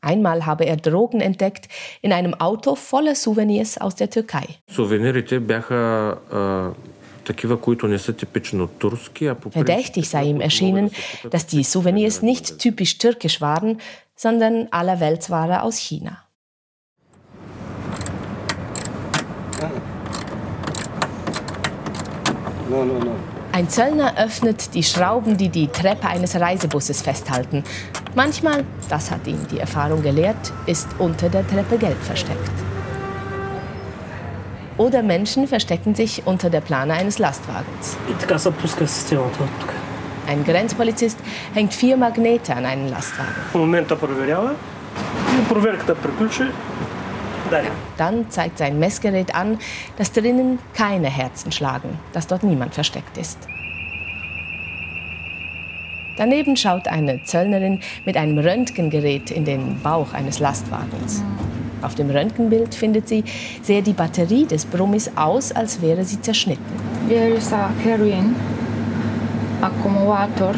Einmal 0.00 0.46
habe 0.46 0.64
er 0.64 0.76
Drogen 0.76 1.20
entdeckt 1.20 1.66
in 2.00 2.12
einem 2.12 2.34
Auto 2.34 2.76
voller 2.76 3.16
Souvenirs 3.16 3.78
aus 3.78 3.96
der 3.96 4.10
Türkei. 4.10 4.46
Souvenirs 4.68 5.32
waren 5.32 6.76
Verdächtig 9.50 10.08
sei 10.08 10.24
ihm 10.24 10.40
erschienen, 10.40 10.90
dass 11.30 11.46
die 11.46 11.64
Souvenirs 11.64 12.22
nicht 12.22 12.58
typisch 12.58 12.98
türkisch 12.98 13.40
waren, 13.40 13.80
sondern 14.16 14.68
Allerweltsware 14.70 15.62
aus 15.62 15.76
China. 15.76 16.18
Ein 23.52 23.68
Zöllner 23.68 24.16
öffnet 24.16 24.74
die 24.74 24.82
Schrauben, 24.82 25.36
die 25.36 25.48
die 25.48 25.66
Treppe 25.66 26.06
eines 26.06 26.36
Reisebusses 26.36 27.02
festhalten. 27.02 27.64
Manchmal, 28.14 28.64
das 28.88 29.10
hat 29.10 29.26
ihn 29.26 29.44
die 29.50 29.58
Erfahrung 29.58 30.02
gelehrt, 30.02 30.52
ist 30.66 30.88
unter 30.98 31.28
der 31.28 31.46
Treppe 31.46 31.78
Geld 31.78 31.98
versteckt. 31.98 32.69
Oder 34.80 35.02
Menschen 35.02 35.46
verstecken 35.46 35.94
sich 35.94 36.22
unter 36.26 36.48
der 36.48 36.62
Plane 36.62 36.94
eines 36.94 37.18
Lastwagens. 37.18 37.98
Ein 40.26 40.42
Grenzpolizist 40.42 41.18
hängt 41.52 41.74
vier 41.74 41.98
Magnete 41.98 42.56
an 42.56 42.64
einen 42.64 42.88
Lastwagen. 42.88 43.34
Dann 47.98 48.30
zeigt 48.30 48.56
sein 48.56 48.78
Messgerät 48.78 49.34
an, 49.34 49.58
dass 49.98 50.12
drinnen 50.12 50.58
keine 50.72 51.10
Herzen 51.10 51.52
schlagen, 51.52 51.98
dass 52.14 52.26
dort 52.26 52.42
niemand 52.42 52.72
versteckt 52.72 53.18
ist. 53.18 53.36
Daneben 56.16 56.56
schaut 56.56 56.88
eine 56.88 57.22
Zöllnerin 57.24 57.80
mit 58.06 58.16
einem 58.16 58.38
Röntgengerät 58.38 59.30
in 59.30 59.44
den 59.44 59.78
Bauch 59.82 60.14
eines 60.14 60.38
Lastwagens. 60.38 61.22
Auf 61.82 61.94
dem 61.94 62.10
Röntgenbild 62.10 62.74
findet 62.74 63.08
sie, 63.08 63.24
sehe 63.62 63.82
die 63.82 63.92
Batterie 63.92 64.46
des 64.46 64.64
Brummis 64.66 65.10
aus, 65.16 65.52
als 65.52 65.80
wäre 65.80 66.04
sie 66.04 66.20
zerschnitten. 66.20 66.64
There 67.08 67.28
is 67.28 67.52
a 67.52 67.70
heroin, 67.82 68.34
Akkumulator. 69.60 70.54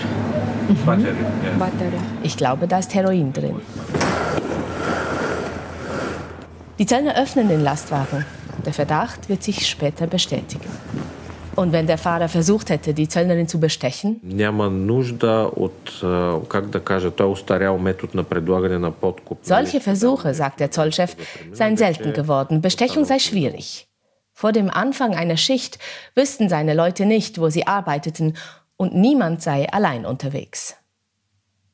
Batterie. 0.85 2.01
Ich 2.23 2.37
glaube, 2.37 2.67
da 2.67 2.79
ist 2.79 2.95
Heroin 2.95 3.33
drin. 3.33 3.57
Die 6.79 6.87
Zöllner 6.87 7.17
öffnen 7.17 7.49
den 7.49 7.63
Lastwagen. 7.63 8.25
Der 8.65 8.73
Verdacht 8.73 9.29
wird 9.29 9.43
sich 9.43 9.67
später 9.69 10.07
bestätigen. 10.07 10.69
Und 11.55 11.73
wenn 11.73 11.87
der 11.87 11.99
Fahrer 11.99 12.29
versucht 12.29 12.71
hätte, 12.71 12.95
die 12.95 13.09
Zöllnerin 13.09 13.47
zu 13.47 13.61
bestechen? 13.61 14.21
Solche 19.43 19.81
Versuche, 19.81 20.33
sagt 20.35 20.61
der 20.61 20.71
Zollchef, 20.71 21.17
seien 21.53 21.77
selten 21.77 22.13
geworden. 22.13 22.63
Bestechung 22.63 23.05
sei 23.05 23.19
schwierig. 23.19 23.87
Vor 24.33 24.53
dem 24.53 24.71
Anfang 24.71 25.15
einer 25.15 25.37
Schicht 25.37 25.79
wüssten 26.15 26.49
seine 26.49 26.75
Leute 26.75 27.05
nicht, 27.05 27.39
wo 27.39 27.51
sie 27.51 27.67
arbeiteten 27.67 28.35
und 28.77 28.95
niemand 28.95 29.43
sei 29.43 29.69
allein 29.71 30.07
unterwegs. 30.07 30.77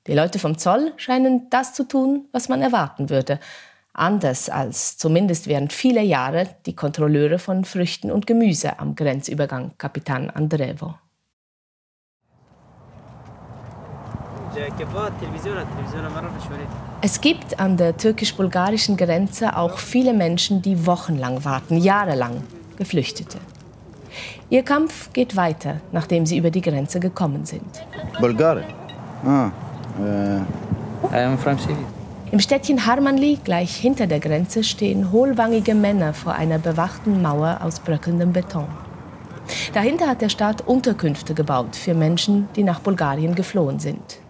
Die 0.09 0.15
Leute 0.15 0.39
vom 0.39 0.59
Zoll 0.59 0.93
scheinen 0.97 1.49
das 1.51 1.75
zu 1.75 1.85
tun, 1.87 2.27
was 2.33 2.49
man 2.49 2.63
erwarten 2.63 3.11
würde 3.11 3.39
anders 3.99 4.49
als 4.49 4.97
zumindest 4.97 5.47
während 5.47 5.73
vieler 5.73 6.03
Jahre 6.03 6.49
die 6.67 6.75
Kontrolleure 6.75 7.39
von 7.39 7.65
Früchten 7.65 8.11
und 8.11 8.27
Gemüse 8.27 8.79
am 8.79 8.95
Grenzübergang 8.95 9.73
Kapitan 9.79 10.31
Andrevo. 10.31 10.95
Es 17.01 17.21
gibt 17.21 17.61
an 17.61 17.77
der 17.77 17.97
türkisch-bulgarischen 17.97 18.97
Grenze 18.97 19.57
auch 19.57 19.79
viele 19.79 20.13
Menschen, 20.13 20.63
die 20.63 20.87
wochenlang 20.87 21.45
warten, 21.45 21.77
jahrelang, 21.77 22.43
Geflüchtete. 22.77 23.39
Ihr 24.51 24.63
Kampf 24.63 25.13
geht 25.13 25.37
weiter, 25.37 25.81
nachdem 25.93 26.27
sie 26.27 26.39
über 26.39 26.51
die 26.51 26.63
Grenze 26.63 26.99
gekommen 26.99 27.45
sind. 27.45 27.85
Bulgarien? 28.21 28.67
Ah, 29.25 29.51
uh, 30.01 30.41
I 31.13 31.25
am 31.25 31.39
from 31.39 31.59
Syria. 31.59 31.98
Im 32.31 32.41
Städtchen 32.41 32.85
Harmanli, 32.85 33.39
gleich 33.43 33.75
hinter 33.75 34.07
der 34.07 34.21
Grenze, 34.21 34.63
stehen 34.63 35.13
hohlwangige 35.13 35.75
Männer 35.75 36.13
vor 36.13 36.35
einer 36.35 36.59
bewachten 36.59 37.23
Mauer 37.23 37.61
aus 37.63 37.81
bröckelndem 37.81 38.35
Beton. 38.35 38.67
Dahinter 39.73 40.07
hat 40.09 40.21
der 40.21 40.29
Staat 40.29 40.61
Unterkünfte 40.67 41.33
gebaut 41.33 41.75
für 41.75 41.95
Menschen, 41.95 42.47
die 42.55 42.65
nach 42.65 42.81
Bulgarien 42.81 43.35
geflohen 43.35 43.79
sind. 43.79 44.21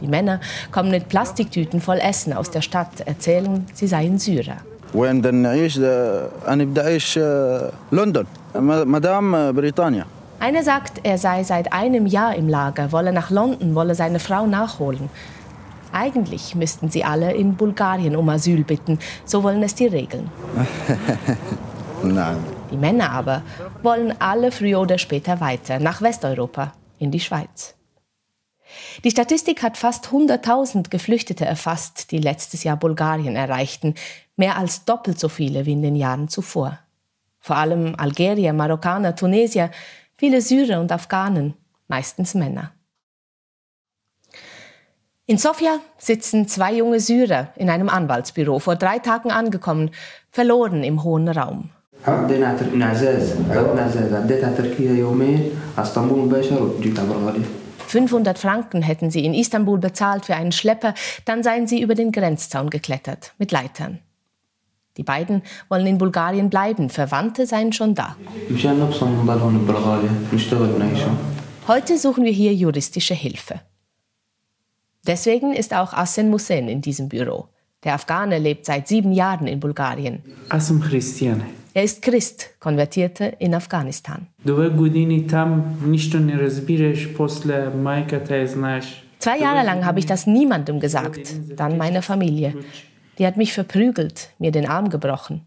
Die 0.00 0.08
Männer 0.08 0.40
kommen 0.72 0.90
mit 0.90 1.10
Plastiktüten 1.10 1.82
voll 1.82 1.98
Essen 1.98 2.32
aus 2.32 2.50
der 2.50 2.62
Stadt, 2.62 3.00
erzählen, 3.04 3.66
sie 3.74 3.88
seien 3.88 4.18
Syrer. 4.18 4.56
London, 7.90 8.26
Madame 8.54 9.52
Britannia. 9.52 10.06
Einer 10.40 10.62
sagt, 10.62 11.00
er 11.02 11.18
sei 11.18 11.42
seit 11.42 11.72
einem 11.74 12.06
Jahr 12.06 12.34
im 12.36 12.48
Lager, 12.48 12.90
wolle 12.92 13.12
nach 13.12 13.28
London, 13.28 13.74
wolle 13.74 13.94
seine 13.94 14.18
Frau 14.18 14.46
nachholen. 14.46 15.10
Eigentlich 15.92 16.54
müssten 16.54 16.90
sie 16.90 17.04
alle 17.04 17.32
in 17.32 17.56
Bulgarien 17.56 18.16
um 18.16 18.28
Asyl 18.28 18.64
bitten, 18.64 18.98
so 19.24 19.42
wollen 19.42 19.62
es 19.62 19.74
die 19.74 19.86
Regeln. 19.86 20.30
Nein. 22.02 22.36
Die 22.70 22.76
Männer 22.76 23.10
aber 23.10 23.42
wollen 23.82 24.14
alle 24.20 24.52
früher 24.52 24.80
oder 24.80 24.98
später 24.98 25.40
weiter 25.40 25.78
nach 25.78 26.02
Westeuropa, 26.02 26.72
in 26.98 27.10
die 27.10 27.20
Schweiz. 27.20 27.74
Die 29.04 29.10
Statistik 29.10 29.62
hat 29.62 29.76
fast 29.76 30.08
100.000 30.08 30.90
Geflüchtete 30.90 31.44
erfasst, 31.44 32.10
die 32.10 32.18
letztes 32.18 32.64
Jahr 32.64 32.76
Bulgarien 32.76 33.36
erreichten, 33.36 33.94
mehr 34.36 34.56
als 34.56 34.84
doppelt 34.84 35.18
so 35.18 35.28
viele 35.28 35.64
wie 35.66 35.72
in 35.72 35.82
den 35.82 35.96
Jahren 35.96 36.28
zuvor. 36.28 36.78
Vor 37.40 37.56
allem 37.56 37.94
Algerier, 37.96 38.52
Marokkaner, 38.52 39.16
Tunesier, 39.16 39.70
viele 40.16 40.42
Syrer 40.42 40.80
und 40.80 40.92
Afghanen, 40.92 41.54
meistens 41.86 42.34
Männer. 42.34 42.72
In 45.30 45.36
Sofia 45.36 45.80
sitzen 45.98 46.48
zwei 46.48 46.72
junge 46.72 47.00
Syrer 47.00 47.48
in 47.56 47.68
einem 47.68 47.90
Anwaltsbüro, 47.90 48.60
vor 48.60 48.76
drei 48.76 48.98
Tagen 48.98 49.30
angekommen, 49.30 49.90
verloren 50.30 50.82
im 50.82 51.04
hohen 51.04 51.28
Raum. 51.28 51.68
500 57.88 58.38
Franken 58.38 58.80
hätten 58.80 59.10
sie 59.10 59.26
in 59.26 59.34
Istanbul 59.34 59.78
bezahlt 59.78 60.24
für 60.24 60.34
einen 60.34 60.50
Schlepper, 60.50 60.94
dann 61.26 61.42
seien 61.42 61.66
sie 61.66 61.82
über 61.82 61.94
den 61.94 62.10
Grenzzaun 62.10 62.70
geklettert, 62.70 63.34
mit 63.36 63.52
Leitern. 63.52 63.98
Die 64.96 65.02
beiden 65.02 65.42
wollen 65.68 65.86
in 65.86 65.98
Bulgarien 65.98 66.48
bleiben, 66.48 66.88
Verwandte 66.88 67.44
seien 67.44 67.74
schon 67.74 67.94
da. 67.94 68.16
Heute 71.66 71.98
suchen 71.98 72.24
wir 72.24 72.32
hier 72.32 72.54
juristische 72.54 73.12
Hilfe. 73.12 73.60
Deswegen 75.08 75.54
ist 75.54 75.74
auch 75.74 75.94
Asen 75.94 76.28
Musen 76.28 76.68
in 76.68 76.82
diesem 76.82 77.08
Büro. 77.08 77.48
Der 77.82 77.94
Afghane 77.94 78.38
lebt 78.38 78.66
seit 78.66 78.86
sieben 78.88 79.12
Jahren 79.12 79.46
in 79.46 79.58
Bulgarien. 79.58 80.22
Er 81.72 81.82
ist 81.82 82.02
Christ, 82.02 82.50
konvertierte 82.60 83.24
in 83.38 83.54
Afghanistan. 83.54 84.26
Zwei 89.18 89.38
Jahre 89.38 89.64
lang 89.64 89.86
habe 89.86 89.98
ich 89.98 90.06
das 90.06 90.26
niemandem 90.26 90.78
gesagt, 90.78 91.34
dann 91.56 91.78
meiner 91.78 92.02
Familie. 92.02 92.54
Die 93.18 93.26
hat 93.26 93.38
mich 93.38 93.54
verprügelt, 93.54 94.30
mir 94.38 94.52
den 94.52 94.66
Arm 94.66 94.90
gebrochen. 94.90 95.46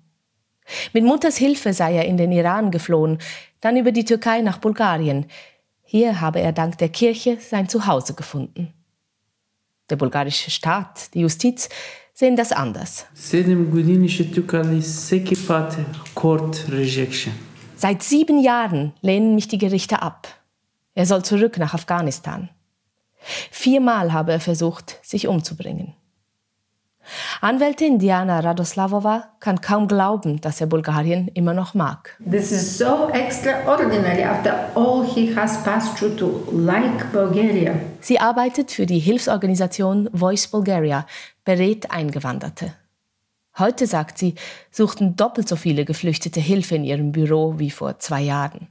Mit 0.93 1.03
Mutters 1.03 1.37
Hilfe 1.37 1.73
sei 1.73 1.97
er 1.97 2.05
in 2.05 2.17
den 2.17 2.31
Iran 2.31 2.71
geflohen, 2.71 3.19
dann 3.59 3.77
über 3.77 3.91
die 3.91 4.05
Türkei 4.05 4.41
nach 4.41 4.57
Bulgarien. 4.57 5.27
Hier 5.83 6.19
habe 6.19 6.39
er 6.39 6.51
dank 6.51 6.79
der 6.79 6.89
Kirche 6.89 7.37
sein 7.39 7.69
Zuhause 7.69 8.15
gefunden. 8.15 8.73
Der 9.91 9.97
bulgarische 9.97 10.49
Staat, 10.49 11.13
die 11.13 11.19
Justiz 11.19 11.67
sehen 12.13 12.37
das 12.37 12.53
anders. 12.53 13.05
Seit 17.75 18.03
sieben 18.03 18.39
Jahren 18.41 18.93
lehnen 19.01 19.35
mich 19.35 19.49
die 19.49 19.57
Gerichte 19.57 20.01
ab. 20.01 20.29
Er 20.95 21.05
soll 21.05 21.23
zurück 21.23 21.57
nach 21.57 21.73
Afghanistan. 21.73 22.49
Viermal 23.51 24.13
habe 24.13 24.31
er 24.31 24.39
versucht, 24.39 24.97
sich 25.03 25.27
umzubringen. 25.27 25.93
Anwältin 27.41 27.99
Diana 27.99 28.39
Radoslavova 28.39 29.29
kann 29.39 29.61
kaum 29.61 29.87
glauben, 29.87 30.41
dass 30.41 30.61
er 30.61 30.67
Bulgarien 30.67 31.27
immer 31.33 31.53
noch 31.53 31.73
mag. 31.73 32.17
This 32.29 32.51
is 32.51 32.77
so 32.77 33.09
extraordinary 33.09 34.23
after 34.23 34.69
all 34.75 35.05
he 35.05 35.35
has 35.35 35.63
passed 35.63 35.97
through 35.97 36.15
to 36.17 36.43
like 36.51 37.11
Bulgaria. 37.11 37.73
Sie 37.99 38.19
arbeitet 38.19 38.71
für 38.71 38.85
die 38.85 38.99
Hilfsorganisation 38.99 40.09
Voice 40.13 40.47
Bulgaria, 40.47 41.05
berät 41.43 41.91
Eingewanderte. 41.91 42.73
Heute, 43.57 43.85
sagt 43.85 44.17
sie, 44.17 44.35
suchten 44.71 45.15
doppelt 45.15 45.47
so 45.47 45.55
viele 45.55 45.85
Geflüchtete 45.85 46.39
Hilfe 46.39 46.75
in 46.75 46.83
ihrem 46.83 47.11
Büro 47.11 47.59
wie 47.59 47.69
vor 47.69 47.99
zwei 47.99 48.21
Jahren. 48.21 48.67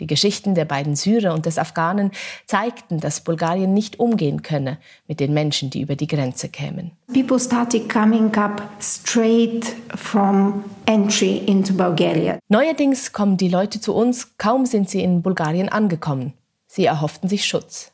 Die 0.00 0.08
Geschichten 0.08 0.56
der 0.56 0.64
beiden 0.64 0.96
Syrer 0.96 1.34
und 1.34 1.46
des 1.46 1.56
Afghanen 1.56 2.10
zeigten, 2.46 2.98
dass 2.98 3.20
Bulgarien 3.20 3.72
nicht 3.72 4.00
umgehen 4.00 4.42
könne 4.42 4.78
mit 5.06 5.20
den 5.20 5.32
Menschen, 5.32 5.70
die 5.70 5.82
über 5.82 5.94
die 5.94 6.08
Grenze 6.08 6.48
kämen. 6.48 6.90
People 7.12 7.38
started 7.38 7.88
coming 7.88 8.34
up 8.34 8.60
straight 8.80 9.76
from 9.94 10.64
entry 10.86 11.38
into 11.46 11.74
Bulgaria. 11.74 12.38
Neuerdings 12.48 13.12
kommen 13.12 13.36
die 13.36 13.48
Leute 13.48 13.80
zu 13.80 13.94
uns, 13.94 14.36
kaum 14.36 14.66
sind 14.66 14.90
sie 14.90 15.00
in 15.00 15.22
Bulgarien 15.22 15.68
angekommen. 15.68 16.32
Sie 16.66 16.86
erhofften 16.86 17.28
sich 17.28 17.46
Schutz. 17.46 17.92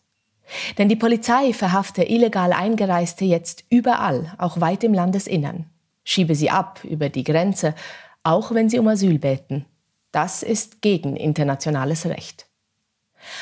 Denn 0.79 0.89
die 0.89 0.97
Polizei 0.97 1.53
verhafte 1.53 2.03
illegal 2.03 2.53
Eingereiste 2.55 3.27
jetzt 3.27 3.65
überall, 3.69 4.35
auch 4.39 4.61
weit 4.61 4.85
im 4.85 4.95
Landesinnern. 4.95 5.67
Schiebe 6.03 6.35
sie 6.35 6.51
ab 6.51 6.81
über 6.83 7.11
die 7.11 7.25
Grenze, 7.25 7.75
auch 8.23 8.53
wenn 8.53 8.69
sie 8.69 8.79
um 8.79 8.89
Asyl 8.89 9.19
beten. 9.19 9.67
Das 10.13 10.43
ist 10.43 10.83
gegen 10.83 11.17
internationales 11.17 12.07
Recht. 12.07 12.47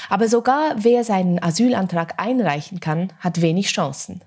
Aber 0.09 0.29
sogar 0.29 0.75
wer 0.77 1.05
seinen 1.05 1.43
Asylantrag 1.43 2.21
einreichen 2.21 2.81
kann, 2.81 3.13
hat 3.21 3.41
wenig 3.41 3.69
Chancen. 3.69 4.23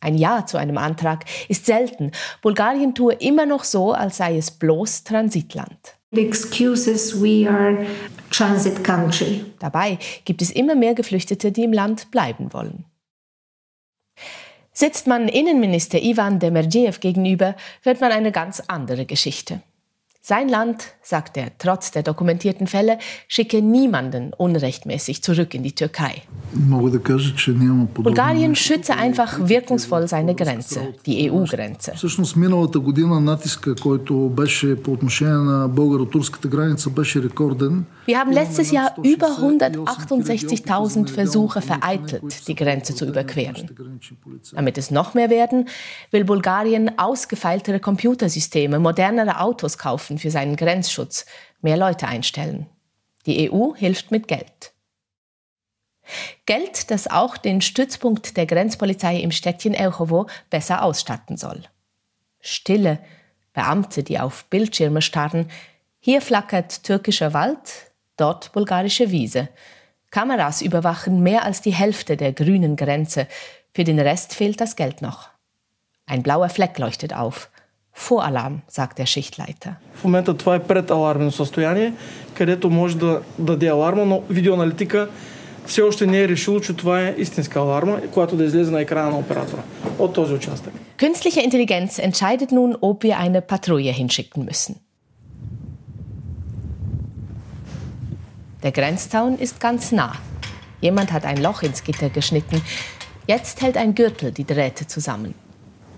Ein 0.00 0.16
Ja 0.16 0.44
zu 0.46 0.58
einem 0.58 0.78
Antrag 0.78 1.24
ist 1.48 1.66
selten. 1.66 2.10
Bulgarien 2.42 2.94
tue 2.94 3.14
immer 3.14 3.46
noch 3.46 3.64
so, 3.64 3.92
als 3.92 4.16
sei 4.16 4.36
es 4.36 4.50
bloß 4.50 5.04
Transitland. 5.04 5.96
excuses 6.10 7.22
we 7.22 7.48
are 7.48 7.86
transit 8.30 8.82
country. 8.82 9.44
Dabei 9.60 9.98
gibt 10.24 10.42
es 10.42 10.50
immer 10.50 10.74
mehr 10.74 10.94
Geflüchtete, 10.94 11.52
die 11.52 11.64
im 11.64 11.72
Land 11.72 12.10
bleiben 12.10 12.52
wollen. 12.52 12.84
Sitzt 14.72 15.06
man 15.06 15.28
Innenminister 15.28 16.02
Ivan 16.02 16.38
Demerjev 16.38 16.98
gegenüber, 16.98 17.54
hört 17.82 18.00
man 18.00 18.10
eine 18.10 18.32
ganz 18.32 18.60
andere 18.68 19.06
Geschichte. 19.06 19.62
Sein 20.24 20.48
Land, 20.48 20.84
sagt 21.02 21.36
er 21.36 21.48
trotz 21.58 21.90
der 21.90 22.04
dokumentierten 22.04 22.68
Fälle, 22.68 22.98
schicke 23.26 23.60
niemanden 23.60 24.32
unrechtmäßig 24.32 25.20
zurück 25.20 25.52
in 25.52 25.64
die 25.64 25.74
Türkei. 25.74 26.22
Bulgarien 27.92 28.54
schütze 28.54 28.94
einfach 28.94 29.48
wirkungsvoll 29.48 30.06
seine 30.06 30.36
Grenze, 30.36 30.94
die 31.06 31.28
EU-Grenze. 31.28 31.94
Wir 38.04 38.18
haben 38.18 38.32
letztes 38.32 38.70
Jahr 38.70 38.94
über 39.02 39.26
168.000 39.26 41.08
Versuche 41.08 41.62
vereitelt, 41.62 42.46
die 42.46 42.54
Grenze 42.54 42.94
zu 42.94 43.06
überqueren. 43.06 43.68
Damit 44.54 44.78
es 44.78 44.92
noch 44.92 45.14
mehr 45.14 45.30
werden, 45.30 45.68
will 46.12 46.24
Bulgarien 46.24 46.96
ausgefeiltere 46.96 47.80
Computersysteme, 47.80 48.78
modernere 48.78 49.40
Autos 49.40 49.78
kaufen 49.78 50.11
für 50.18 50.30
seinen 50.30 50.56
Grenzschutz, 50.56 51.26
mehr 51.60 51.76
Leute 51.76 52.06
einstellen. 52.06 52.66
Die 53.26 53.50
EU 53.50 53.74
hilft 53.74 54.10
mit 54.10 54.28
Geld. 54.28 54.72
Geld, 56.46 56.90
das 56.90 57.08
auch 57.08 57.36
den 57.36 57.60
Stützpunkt 57.60 58.36
der 58.36 58.46
Grenzpolizei 58.46 59.18
im 59.18 59.30
Städtchen 59.30 59.74
Elchowo 59.74 60.26
besser 60.50 60.82
ausstatten 60.82 61.36
soll. 61.36 61.62
Stille, 62.40 62.98
Beamte, 63.52 64.02
die 64.02 64.18
auf 64.18 64.44
Bildschirme 64.46 65.02
starren, 65.02 65.50
hier 66.00 66.20
flackert 66.20 66.82
türkischer 66.82 67.32
Wald, 67.32 67.92
dort 68.16 68.52
bulgarische 68.52 69.12
Wiese. 69.12 69.48
Kameras 70.10 70.60
überwachen 70.60 71.22
mehr 71.22 71.44
als 71.44 71.60
die 71.60 71.72
Hälfte 71.74 72.16
der 72.16 72.32
grünen 72.32 72.74
Grenze. 72.74 73.28
Für 73.72 73.84
den 73.84 74.00
Rest 74.00 74.34
fehlt 74.34 74.60
das 74.60 74.74
Geld 74.74 75.00
noch. 75.00 75.30
Ein 76.06 76.24
blauer 76.24 76.48
Fleck 76.48 76.76
leuchtet 76.78 77.14
auf. 77.14 77.51
Voralarm, 78.09 78.61
sagt 78.69 78.97
der 78.99 79.05
Schichtleiter. 79.05 79.71
В 79.93 80.03
момента 80.03 80.37
това 80.37 80.55
е 80.55 80.63
предалармено 80.63 81.31
състояние, 81.31 81.93
където 82.33 82.69
може 82.69 82.97
да 82.97 83.21
даде 83.39 83.67
аларма, 83.67 84.05
но 84.05 84.21
видеоаналитика 84.29 85.09
все 85.65 85.81
още 85.81 86.07
не 86.07 86.21
е 86.21 86.27
решило, 86.27 86.59
че 86.59 86.73
това 86.73 87.01
е 87.01 87.15
истинска 87.17 87.59
аларма, 87.59 88.01
която 88.13 88.35
да 88.35 88.43
излезе 88.43 88.71
на 88.71 88.81
екрана 88.81 89.11
на 89.11 89.17
оператора 89.17 89.61
от 89.99 90.13
този 90.13 90.33
участък. 90.33 90.73
Künstliche 90.97 91.41
Intelligenz 91.47 91.99
entscheidet 91.99 92.51
nun, 92.51 92.71
ob 92.81 93.03
wir 93.03 93.15
eine 93.25 93.41
Patrouille 93.41 93.91
hinschicken 93.91 94.41
müssen. 94.49 94.75
Der 98.63 98.71
Grenzzaun 98.71 99.37
ist 99.45 99.59
ganz 99.59 99.81
nah. 99.91 100.13
Jemand 100.81 101.11
hat 101.15 101.23
ein 101.25 101.39
Loch 101.47 101.61
ins 101.67 101.83
Gitter 101.83 102.09
geschnitten. 102.09 102.57
Jetzt 103.33 103.61
hält 103.61 103.77
ein 103.77 103.93
Gürtel 103.93 104.31
die 104.31 104.47
Drähte 104.53 104.87
zusammen. 104.87 105.33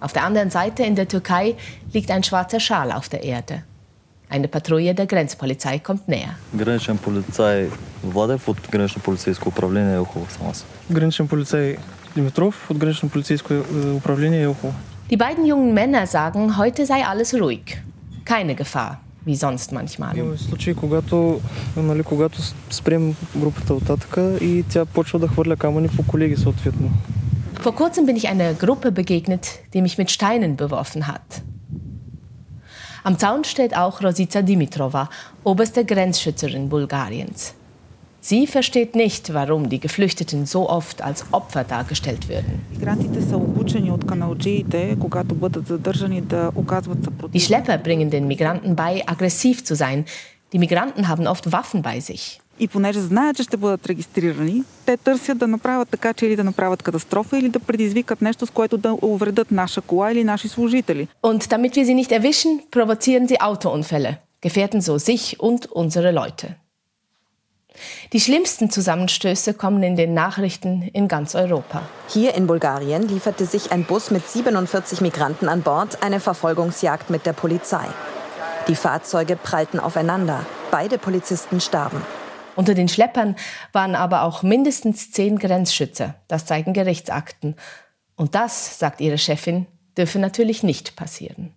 Auf 0.03 0.13
der 0.13 0.23
anderen 0.23 0.49
Seite 0.49 0.83
in 0.83 0.95
der 0.95 1.07
Türkei 1.07 1.55
liegt 1.93 2.09
ein 2.11 2.23
schwarzer 2.23 2.59
Schal 2.59 2.91
auf 2.91 3.09
der 3.09 3.23
Erde. 3.23 3.63
Eine 4.29 4.47
Patrouille 4.47 4.93
der 4.93 5.07
Grenzpolizei 5.07 5.79
kommt 5.79 6.07
näher. 6.07 6.35
Граничен 6.53 6.97
полицай 6.97 7.69
Владев 8.03 8.47
от 8.47 8.57
Гранично 8.71 9.01
полицейско 9.01 9.49
управление 9.49 9.93
Елхово 9.95 10.25
съм 10.29 10.47
аз. 10.47 10.65
Граничен 10.91 11.27
полицай 11.27 11.77
Димитров 12.15 12.71
от 12.71 12.77
Гранично 12.77 13.09
полицейско 13.09 13.53
управление 13.95 14.41
Елхово. 14.41 14.73
Die 15.09 15.17
beiden 15.17 15.45
jungen 15.45 15.73
Männer 15.73 16.05
sagen, 16.05 16.57
heute 16.57 16.85
sei 16.85 17.01
alles 17.03 17.33
ruhig. 17.33 17.81
Keine 18.25 18.53
Gefahr, 18.55 18.91
wie 19.25 19.35
sonst 19.35 19.71
manchmal. 19.71 20.17
Има 20.17 20.37
случаи, 20.37 20.75
когато, 20.75 21.41
нали, 21.77 22.03
когато 22.03 22.41
спрем 22.69 23.15
групата 23.35 23.73
от 23.73 23.85
татъка 23.85 24.37
и 24.41 24.63
тя 24.69 24.85
почва 24.85 25.19
да 25.19 25.27
хвърля 25.27 25.55
камъни 25.55 25.87
по 25.87 26.03
колеги 26.03 26.37
съответно. 26.37 26.91
Vor 27.64 27.74
kurzem 27.74 28.04
bin 28.04 28.14
ich 28.14 28.28
einer 28.28 28.52
Gruppe 28.52 28.92
begegnet, 28.92 29.48
die 29.72 29.80
mich 29.80 29.96
mit 29.96 30.10
Steinen 30.10 30.54
beworfen 30.54 31.06
hat. 31.06 31.22
Am 33.04 33.18
Zaun 33.18 33.42
steht 33.44 33.74
auch 33.74 34.02
Rosica 34.02 34.42
Dimitrova, 34.42 35.08
oberste 35.44 35.82
Grenzschützerin 35.82 36.68
Bulgariens. 36.68 37.54
Sie 38.20 38.46
versteht 38.46 38.94
nicht, 38.94 39.32
warum 39.32 39.70
die 39.70 39.80
Geflüchteten 39.80 40.44
so 40.44 40.68
oft 40.68 41.00
als 41.00 41.24
Opfer 41.30 41.64
dargestellt 41.64 42.28
würden. 42.28 42.60
Die 47.32 47.40
Schlepper 47.40 47.78
bringen 47.78 48.10
den 48.10 48.28
Migranten 48.28 48.76
bei, 48.76 49.08
aggressiv 49.08 49.64
zu 49.64 49.74
sein. 49.74 50.04
Die 50.52 50.58
Migranten 50.58 51.08
haben 51.08 51.26
oft 51.26 51.50
Waffen 51.50 51.80
bei 51.80 52.00
sich. 52.00 52.42
И 52.59 52.67
понеже 52.67 52.99
знаят, 52.99 53.37
че 53.37 53.43
ще 53.43 53.57
бъдат 53.57 53.85
регистрирани, 53.85 54.63
те 54.85 54.97
търсят 54.97 55.37
да 55.37 55.47
направят 55.47 55.89
така, 55.89 56.13
че 56.13 56.25
или 56.25 56.35
да 56.35 56.43
направят 56.43 56.83
катастрофа, 56.83 57.37
или 57.37 57.49
да 57.49 57.59
предизвикат 57.59 58.21
нещо, 58.21 58.45
с 58.45 58.49
което 58.49 58.77
да 58.77 58.97
увредят 59.01 59.51
наша 59.51 59.81
кола 59.81 60.11
или 60.11 60.23
наши 60.23 60.47
служители. 60.47 61.07
Und 61.23 61.51
damit 61.51 61.75
wir 61.75 61.85
sie 61.85 61.95
nicht 62.01 62.11
erwischen, 62.11 62.51
provozieren 62.71 63.27
sie 63.27 63.41
Autounfälle, 63.49 64.11
gefährden 64.41 64.81
so 64.81 64.97
sich 64.97 65.23
und 65.39 65.61
unsere 65.81 66.11
Leute. 66.11 66.47
Die 68.13 68.19
schlimmsten 68.19 68.69
Zusammenstöße 68.69 69.53
kommen 69.53 69.83
in 69.83 69.95
den 69.95 70.13
Nachrichten 70.13 70.89
in 70.93 71.07
ganz 71.07 71.35
Europa. 71.35 71.81
Hier 72.07 72.33
in 72.35 72.47
Bulgarien 72.47 73.07
lieferte 73.07 73.45
sich 73.45 73.71
ein 73.71 73.83
Bus 73.85 74.11
mit 74.11 74.27
47 74.27 75.01
Migranten 75.01 75.47
an 75.47 75.61
Bord 75.61 76.01
eine 76.03 76.19
Verfolgungsjagd 76.19 77.09
mit 77.09 77.25
der 77.25 77.33
Polizei. 77.33 77.85
Die 78.67 78.75
Fahrzeuge 78.75 79.35
prallten 79.35 79.79
aufeinander. 79.79 80.45
Beide 80.71 80.97
Polizisten 80.97 81.61
starben. 81.61 82.01
Unter 82.56 82.74
den 82.74 82.88
Schleppern 82.88 83.36
waren 83.72 83.94
aber 83.94 84.22
auch 84.22 84.42
mindestens 84.42 85.10
zehn 85.10 85.38
Grenzschützer. 85.38 86.14
Das 86.28 86.46
zeigen 86.46 86.72
Gerichtsakten. 86.72 87.56
Und 88.16 88.34
das, 88.34 88.78
sagt 88.78 89.00
ihre 89.00 89.18
Chefin, 89.18 89.66
dürfe 89.96 90.18
natürlich 90.18 90.62
nicht 90.62 90.96
passieren. 90.96 91.54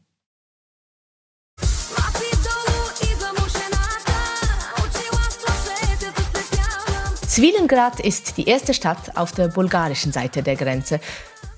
Svilengrad 7.27 7.99
ist 7.99 8.37
die 8.37 8.47
erste 8.47 8.73
Stadt 8.73 9.15
auf 9.15 9.31
der 9.31 9.49
bulgarischen 9.49 10.11
Seite 10.11 10.41
der 10.41 10.55
Grenze. 10.55 10.99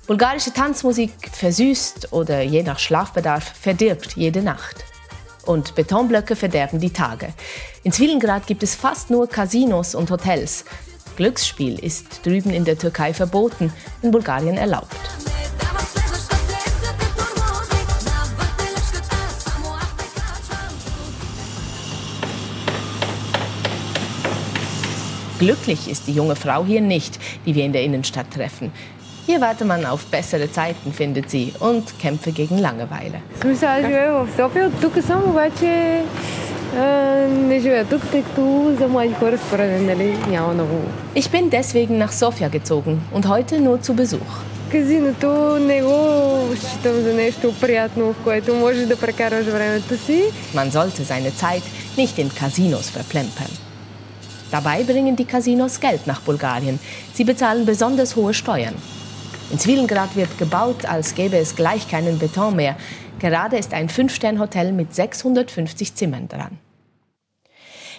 Bulgarische 0.06 0.52
Tanzmusik 0.52 1.12
versüßt 1.32 2.12
oder 2.12 2.42
je 2.42 2.62
nach 2.62 2.78
Schlafbedarf 2.78 3.44
verdirbt 3.58 4.14
jede 4.14 4.42
Nacht. 4.42 4.89
Und 5.46 5.74
Betonblöcke 5.74 6.36
verderben 6.36 6.80
die 6.80 6.92
Tage. 6.92 7.32
In 7.82 7.92
Svilengrad 7.92 8.46
gibt 8.46 8.62
es 8.62 8.74
fast 8.74 9.10
nur 9.10 9.26
Casinos 9.28 9.94
und 9.94 10.10
Hotels. 10.10 10.64
Glücksspiel 11.16 11.78
ist 11.78 12.24
drüben 12.24 12.50
in 12.50 12.64
der 12.64 12.78
Türkei 12.78 13.12
verboten, 13.12 13.72
in 14.02 14.10
Bulgarien 14.10 14.56
erlaubt. 14.56 14.96
Glücklich 25.38 25.88
ist 25.88 26.06
die 26.06 26.12
junge 26.12 26.36
Frau 26.36 26.66
hier 26.66 26.82
nicht, 26.82 27.18
die 27.46 27.54
wir 27.54 27.64
in 27.64 27.72
der 27.72 27.82
Innenstadt 27.82 28.30
treffen. 28.30 28.72
Hier 29.29 29.41
warte 29.41 29.65
man 29.65 29.85
auf 29.85 30.05
bessere 30.05 30.51
Zeiten, 30.51 30.93
findet 30.93 31.31
sie, 31.31 31.51
und 31.59 31.83
kämpfe 31.99 32.31
gegen 32.31 32.57
Langeweile. 32.59 33.19
смисъл, 33.41 33.69
аз 33.69 33.81
живея 33.81 34.13
в 34.13 34.27
София, 34.37 34.67
от 34.67 34.81
тук 34.81 35.03
съм, 35.03 35.29
обаче 35.29 36.01
а, 36.75 36.81
не 37.27 37.59
живея 37.59 37.85
тук, 37.85 38.01
тъй 38.11 38.23
като 38.23 38.75
за 38.79 38.87
млади 38.87 39.13
хора 39.13 39.37
според 39.37 39.71
мен 39.71 39.85
нали, 39.85 40.17
няма 40.27 40.53
много. 40.53 40.81
Ich 41.15 41.29
bin 41.31 41.49
deswegen 41.49 41.97
nach 41.97 42.11
Sofia 42.11 42.49
gezogen 42.49 42.99
und 43.15 43.25
heute 43.27 43.59
nur 43.59 43.77
zu 43.81 43.93
Besuch. 43.93 44.43
Казиното 44.71 45.57
не 45.59 45.81
го 45.81 46.55
считам 46.55 46.93
за 47.01 47.13
нещо 47.13 47.53
приятно, 47.61 48.13
в 48.13 48.15
което 48.23 48.55
можеш 48.55 48.85
да 48.87 48.95
прекараш 48.95 49.45
времето 49.45 49.97
си. 49.97 50.23
Man 50.55 50.71
sollte 50.71 51.05
seine 51.05 51.31
Zeit 51.31 51.63
nicht 51.97 52.17
in 52.17 52.29
Casinos 52.41 52.89
verplempern. 52.97 53.51
Dabei 54.51 54.83
bringen 54.83 55.15
die 55.15 55.27
Casinos 55.33 55.79
Geld 55.79 56.03
nach 56.07 56.21
Bulgarien. 56.27 56.77
Sie 57.15 57.25
bezahlen 57.31 57.65
besonders 57.65 58.11
hohe 58.15 58.33
Steuern. 58.41 58.75
In 59.50 59.58
Svilengrad 59.58 60.14
wird 60.14 60.38
gebaut, 60.38 60.84
als 60.84 61.16
gäbe 61.16 61.36
es 61.36 61.56
gleich 61.56 61.88
keinen 61.88 62.20
Beton 62.20 62.54
mehr. 62.54 62.76
Gerade 63.18 63.58
ist 63.58 63.74
ein 63.74 63.88
Fünf-Stern-Hotel 63.88 64.72
mit 64.72 64.94
650 64.94 65.94
Zimmern 65.96 66.28
dran. 66.28 66.58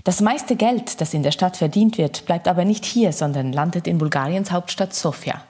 Das 0.06 0.22
meiste 0.22 0.56
Geld, 0.56 1.02
das 1.02 1.14
in 1.14 1.24
der 1.24 1.32
Stadt 1.32 1.58
verdient 1.58 1.98
wird, 1.98 2.26
bleibt 2.26 2.48
aber 2.48 2.64
nicht 2.64 2.86
hier, 2.86 3.12
sondern 3.12 3.52
landet 3.52 3.86
in 3.86 3.98
Bulgariens 3.98 4.52
Hauptstadt 4.52 4.96
Sofia. 4.96 5.44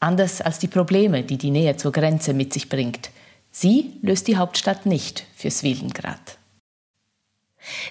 Anders 0.00 0.40
als 0.40 0.58
die 0.58 0.68
Probleme, 0.68 1.22
die 1.22 1.36
die 1.36 1.50
Nähe 1.50 1.76
zur 1.76 1.92
Grenze 1.92 2.32
mit 2.32 2.54
sich 2.54 2.70
bringt. 2.70 3.10
Sie 3.50 3.92
löst 4.02 4.28
die 4.28 4.38
Hauptstadt 4.38 4.86
nicht 4.86 5.24
für 5.36 5.50
Svilengrad. 5.50 6.35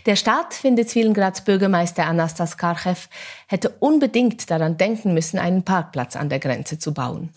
Der 0.05 0.15
Staat, 0.15 0.53
findet 0.53 0.89
Zwilengrads 0.89 1.41
Bürgermeister 1.41 2.05
Anastas 2.05 2.57
Karchev, 2.57 3.07
hätte 3.47 3.73
unbedingt 3.79 4.49
daran 4.49 4.77
denken 4.77 5.13
müssen, 5.13 5.37
einen 5.37 5.63
Parkplatz 5.63 6.15
an 6.15 6.29
der 6.29 6.39
Grenze 6.39 6.79
zu 6.79 6.93
bauen. 6.93 7.29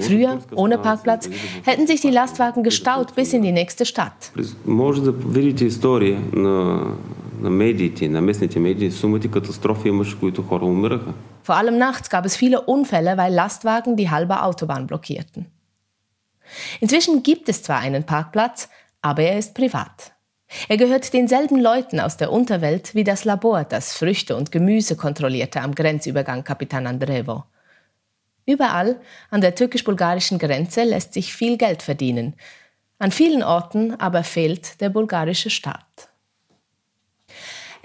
Früher, 0.00 0.38
ohne 0.54 0.78
Parkplatz, 0.78 1.28
hätten 1.64 1.86
sich 1.86 2.00
die 2.00 2.10
Lastwagen 2.10 2.62
gestaut 2.62 3.14
bis 3.14 3.32
in 3.32 3.42
die 3.42 3.52
nächste 3.52 3.84
Stadt. 3.86 4.32
Vor 11.42 11.56
allem 11.56 11.78
nachts 11.78 12.08
gab 12.08 12.24
es 12.24 12.36
viele 12.36 12.62
Unfälle, 12.62 13.16
weil 13.16 13.32
Lastwagen 13.32 13.96
die 13.96 14.10
halbe 14.10 14.42
Autobahn 14.42 14.86
blockierten. 14.86 15.46
Inzwischen 16.80 17.22
gibt 17.22 17.48
es 17.48 17.62
zwar 17.62 17.78
einen 17.78 18.04
Parkplatz, 18.04 18.68
aber 19.02 19.22
er 19.22 19.38
ist 19.38 19.54
privat. 19.54 20.12
Er 20.68 20.76
gehört 20.76 21.12
denselben 21.12 21.58
Leuten 21.58 22.00
aus 22.00 22.16
der 22.16 22.30
Unterwelt 22.32 22.94
wie 22.94 23.04
das 23.04 23.24
Labor, 23.24 23.64
das 23.64 23.96
Früchte 23.96 24.36
und 24.36 24.52
Gemüse 24.52 24.96
kontrollierte 24.96 25.60
am 25.60 25.74
Grenzübergang 25.74 26.44
Kapitan 26.44 26.86
Andrevo. 26.86 27.44
Überall 28.46 29.00
an 29.30 29.40
der 29.40 29.54
türkisch-bulgarischen 29.54 30.38
Grenze 30.38 30.84
lässt 30.84 31.14
sich 31.14 31.34
viel 31.34 31.56
Geld 31.56 31.82
verdienen. 31.82 32.34
An 32.98 33.10
vielen 33.10 33.42
Orten 33.42 33.98
aber 33.98 34.22
fehlt 34.22 34.80
der 34.80 34.90
bulgarische 34.90 35.50
Staat. 35.50 36.10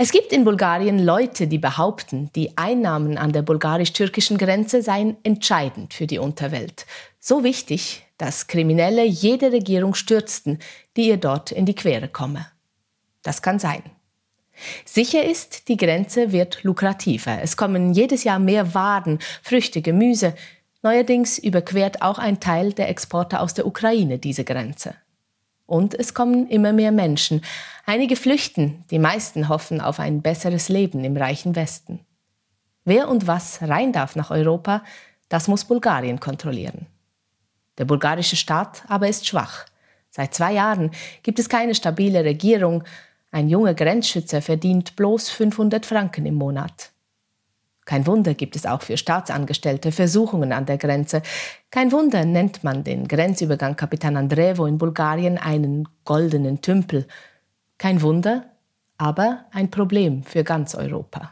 Es 0.02 0.14
gibt 0.14 0.32
in 0.32 0.46
Bulgarien 0.46 0.98
Leute, 0.98 1.46
die 1.46 1.58
behaupten, 1.58 2.30
die 2.34 2.58
Einnahmen 2.58 3.18
an 3.18 3.34
der 3.34 3.42
bulgarisch-türkischen 3.42 4.38
Grenze 4.38 4.82
seien 4.82 5.18
entscheidend 5.24 5.94
für 5.94 6.08
die 6.08 6.20
Unterwelt. 6.20 6.86
So 7.20 7.44
wichtig, 7.44 8.06
dass 8.18 8.48
Kriminelle 8.48 9.04
jede 9.04 9.52
Regierung 9.52 9.96
stürzten, 9.96 10.60
die 10.96 11.10
ihr 11.10 11.18
dort 11.18 11.52
in 11.52 11.66
die 11.66 11.76
Quere 11.76 12.08
komme. 12.08 12.46
Das 13.24 13.42
kann 13.42 13.60
sein. 13.60 13.84
Sicher 14.86 15.26
ist, 15.26 15.68
die 15.68 15.76
Grenze 15.76 16.32
wird 16.32 16.64
lukrativer. 16.64 17.42
Es 17.42 17.58
kommen 17.58 17.92
jedes 17.92 18.24
Jahr 18.24 18.40
mehr 18.40 18.74
Waren, 18.74 19.20
Früchte, 19.44 19.82
Gemüse. 19.82 20.34
Neuerdings 20.82 21.38
überquert 21.38 22.02
auch 22.02 22.20
ein 22.20 22.40
Teil 22.40 22.72
der 22.72 22.88
Exporte 22.88 23.42
aus 23.42 23.54
der 23.54 23.68
Ukraine 23.68 24.18
diese 24.18 24.46
Grenze. 24.46 24.96
Und 25.70 25.94
es 25.94 26.16
kommen 26.16 26.48
immer 26.48 26.74
mehr 26.74 26.92
Menschen. 26.92 27.44
Einige 27.86 28.16
flüchten, 28.16 28.84
die 28.90 28.98
meisten 28.98 29.50
hoffen 29.50 29.82
auf 29.82 30.00
ein 30.00 30.24
besseres 30.24 30.68
Leben 30.68 31.04
im 31.04 31.16
reichen 31.16 31.56
Westen. 31.56 32.00
Wer 32.86 33.08
und 33.08 33.28
was 33.28 33.62
rein 33.62 33.94
darf 33.94 34.16
nach 34.16 34.32
Europa, 34.32 34.84
das 35.30 35.48
muss 35.48 35.66
Bulgarien 35.66 36.20
kontrollieren. 36.20 36.88
Der 37.78 37.86
bulgarische 37.86 38.36
Staat 38.36 38.82
aber 38.88 39.08
ist 39.10 39.28
schwach. 39.28 39.68
Seit 40.10 40.34
zwei 40.34 40.54
Jahren 40.54 40.90
gibt 41.22 41.38
es 41.38 41.50
keine 41.50 41.76
stabile 41.76 42.24
Regierung. 42.24 42.84
Ein 43.30 43.48
junger 43.48 43.76
Grenzschützer 43.76 44.42
verdient 44.42 44.96
bloß 44.96 45.30
500 45.30 45.86
Franken 45.86 46.26
im 46.26 46.34
Monat. 46.34 46.90
Kein 47.90 48.06
Wunder 48.06 48.36
gibt 48.36 48.56
es 48.56 48.68
auch 48.68 48.84
für 48.84 48.98
Staatsangestellte 48.98 49.92
Versuchungen 49.92 50.54
an 50.54 50.68
der 50.68 50.78
Grenze. 50.78 51.24
Kein 51.72 51.92
Wunder 51.92 52.24
nennt 52.24 52.64
man 52.64 52.84
den 52.84 53.08
Grenzübergang 53.08 53.76
Kapitan 53.76 54.16
Andrevo 54.16 54.68
in 54.68 54.78
Bulgarien 54.78 55.40
einen 55.40 55.90
goldenen 56.06 56.62
Tümpel. 56.62 57.08
Kein 57.80 58.04
Wunder, 58.04 58.46
aber 59.00 59.46
ein 59.54 59.72
Problem 59.72 60.22
für 60.22 60.44
ganz 60.44 60.76
Europa. 60.76 61.32